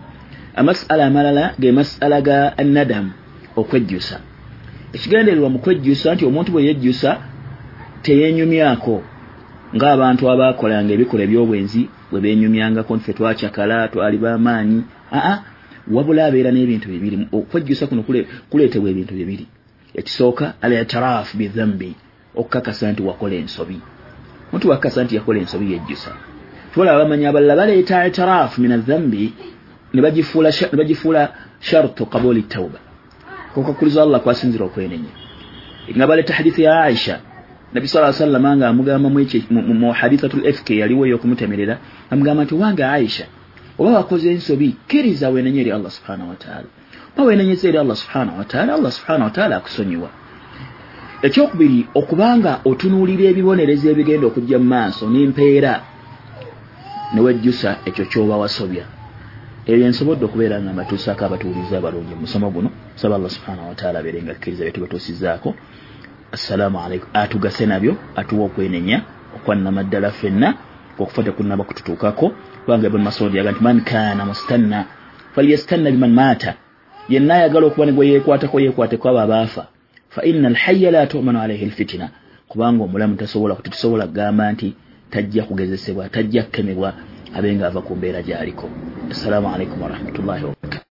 amasala 0.57 1.07
amalala 1.07 1.45
ge 1.61 1.73
masala 1.73 2.21
ga 2.21 2.55
nadamu 2.65 3.13
okwejjusa. 3.57 4.21
Ekigendererwa 4.95 5.49
mu 5.51 5.59
kwejjusa 5.59 6.15
nti 6.15 6.25
omuntu 6.25 6.53
bwe 6.53 6.65
yejjusa 6.69 7.11
teyenyumyako 8.03 8.97
ng'abantu 9.77 10.23
abaakolanga 10.33 10.93
ebikola 10.95 11.23
ebyobwenzi 11.27 11.83
bwe 12.11 12.19
benyumyangako 12.23 12.91
nti 12.95 13.05
fe 13.07 13.13
twakyakala 13.13 13.89
twali 13.93 14.19
bamaanyi. 14.25 14.81
Aa 15.13 15.37
wabula 15.95 16.27
abeera 16.27 16.51
n'ebintu 16.53 16.87
bibiri. 16.89 17.17
Okwejjusa 17.37 17.85
kuno 17.87 18.03
kuleetebwa 18.51 18.89
ebintu 18.91 19.13
bibiri. 19.19 19.45
Ekisooka 19.99 20.55
al 20.63 20.73
itiraafu 20.73 21.37
bidhambi 21.41 21.91
okukakasa 22.37 22.93
nti 22.93 23.03
wakola 23.03 23.35
ensobi. 23.35 23.79
Omuntu 24.51 24.69
wakakasa 24.69 25.05
nti 25.05 25.17
yakola 25.17 25.39
ensobi 25.41 25.73
yejjusa. 25.73 26.11
Tubalaba 26.73 26.99
bamanyi 26.99 27.27
abalala 27.27 27.57
baleeta 27.57 28.07
itiraafu 28.07 28.61
min 28.61 28.73
adhambi 28.73 29.33
ne 29.95 30.03
bagifuula 30.03 31.29
shartu 31.61 32.07
kaboli 32.07 32.43
tauba 32.43 32.79
kokakkuliza 33.55 34.03
allah 34.03 34.21
kwasinzira 34.21 34.65
okwenenya. 34.65 35.13
Nga 35.97 36.07
baleeta 36.07 36.35
hadithi 36.35 36.63
ya 36.63 36.83
aisha 36.83 37.21
nabi 37.75 37.89
sa 37.89 38.13
sallama 38.13 38.57
nga 38.57 38.69
amugamba 38.69 39.11
mu 39.11 39.93
hadithatu 39.93 40.37
lfk 40.39 40.71
yaliwo 40.71 41.07
eyokumutemerera 41.07 41.79
amugamba 42.11 42.45
nti 42.45 42.55
owange 42.55 42.85
aisha 42.85 43.27
oba 43.79 43.91
wakoze 43.91 44.31
ensobi 44.31 44.77
kkiriza 44.87 45.29
wenenye 45.31 45.61
eri 45.61 45.73
allah 45.73 45.91
subhanahu 45.91 46.31
wataala 46.31 46.69
oba 47.17 47.25
wenenyeza 47.25 47.69
eri 47.69 47.79
allah 47.79 47.97
subhanahu 47.97 48.39
wataala 48.39 48.75
allah 48.75 48.93
subhanahu 48.93 49.25
wataala 49.25 49.57
akusonyiwa 49.57 50.09
ekyokubiri 51.27 51.81
okubanga 52.01 52.53
otunuulira 52.69 53.25
ebibonerezo 53.33 53.87
ebigenda 53.93 54.27
okujja 54.29 54.59
mu 54.63 54.69
maaso 54.75 55.05
n'empeera 55.09 55.73
newejjusa 57.15 57.71
ekyo 57.89 58.05
kyoba 58.11 58.37
wasobya. 58.43 58.85
Ebyo 59.71 59.85
ensobodde 59.89 60.25
okubeera 60.25 60.61
nga 60.61 60.73
mbatuusaako 60.75 61.23
abatuuliza 61.25 61.75
abalungi 61.79 62.13
mu 62.15 62.23
musomo 62.25 62.49
guno. 62.55 62.69
Saba 63.01 63.15
allah 63.17 63.31
subhanahu 63.37 63.69
wataala 63.73 63.99
abeere 63.99 64.21
nga 64.23 64.33
akkiriza 64.37 64.65
byetubatuusizaako 64.65 65.51
assalaamu 66.37 66.77
aleikum 66.85 67.09
atugase 67.13 67.65
nabyo 67.67 67.93
atuwa 68.21 68.45
okwenenya 68.47 68.99
okwannama 69.37 69.83
ddala 69.83 70.11
ffenna 70.11 70.49
okufa 70.99 71.23
tekunnaba 71.23 71.65
kututuukako 71.65 72.27
kubanga 72.65 72.87
ibuni 72.87 73.05
masudi 73.05 73.39
yaga 73.39 73.53
nti 73.53 73.63
man 73.65 73.81
kana 73.81 74.23
mustanna 74.29 74.79
falyastanna 75.35 75.89
biman 75.91 76.13
maata. 76.13 76.53
Yenna 77.09 77.35
ayagala 77.35 77.67
okuba 77.67 77.87
ne 77.87 77.93
gwe 77.93 78.09
yeekwatako 78.09 78.61
yeekwateko 78.61 79.09
abo 79.09 79.21
abaafa 79.21 79.74
fa 80.15 80.21
inna 80.31 80.49
alhaya 80.49 80.91
la 80.91 81.07
tumanu 81.07 81.39
alaihi 81.45 81.67
lfitina 81.67 82.07
kubanga 82.49 82.85
omulamu 82.85 83.15
tasobola 83.17 83.55
tetusobola 83.65 84.07
kugamba 84.07 84.53
nti 84.53 84.69
tajja 85.11 85.43
kugezesebwa 85.49 86.09
tajja 86.09 86.43
kukemebwa 86.43 86.95
abe 87.37 87.49
nga 87.55 87.67
ava 87.67 87.81
ku 87.87 87.93
mbeera 87.97 88.23
gy'aliko. 88.27 88.67
Assalamu 89.11 89.47
alaikum 89.55 89.83
warahmatullahi 89.83 90.45
wabarakatu 90.45 90.94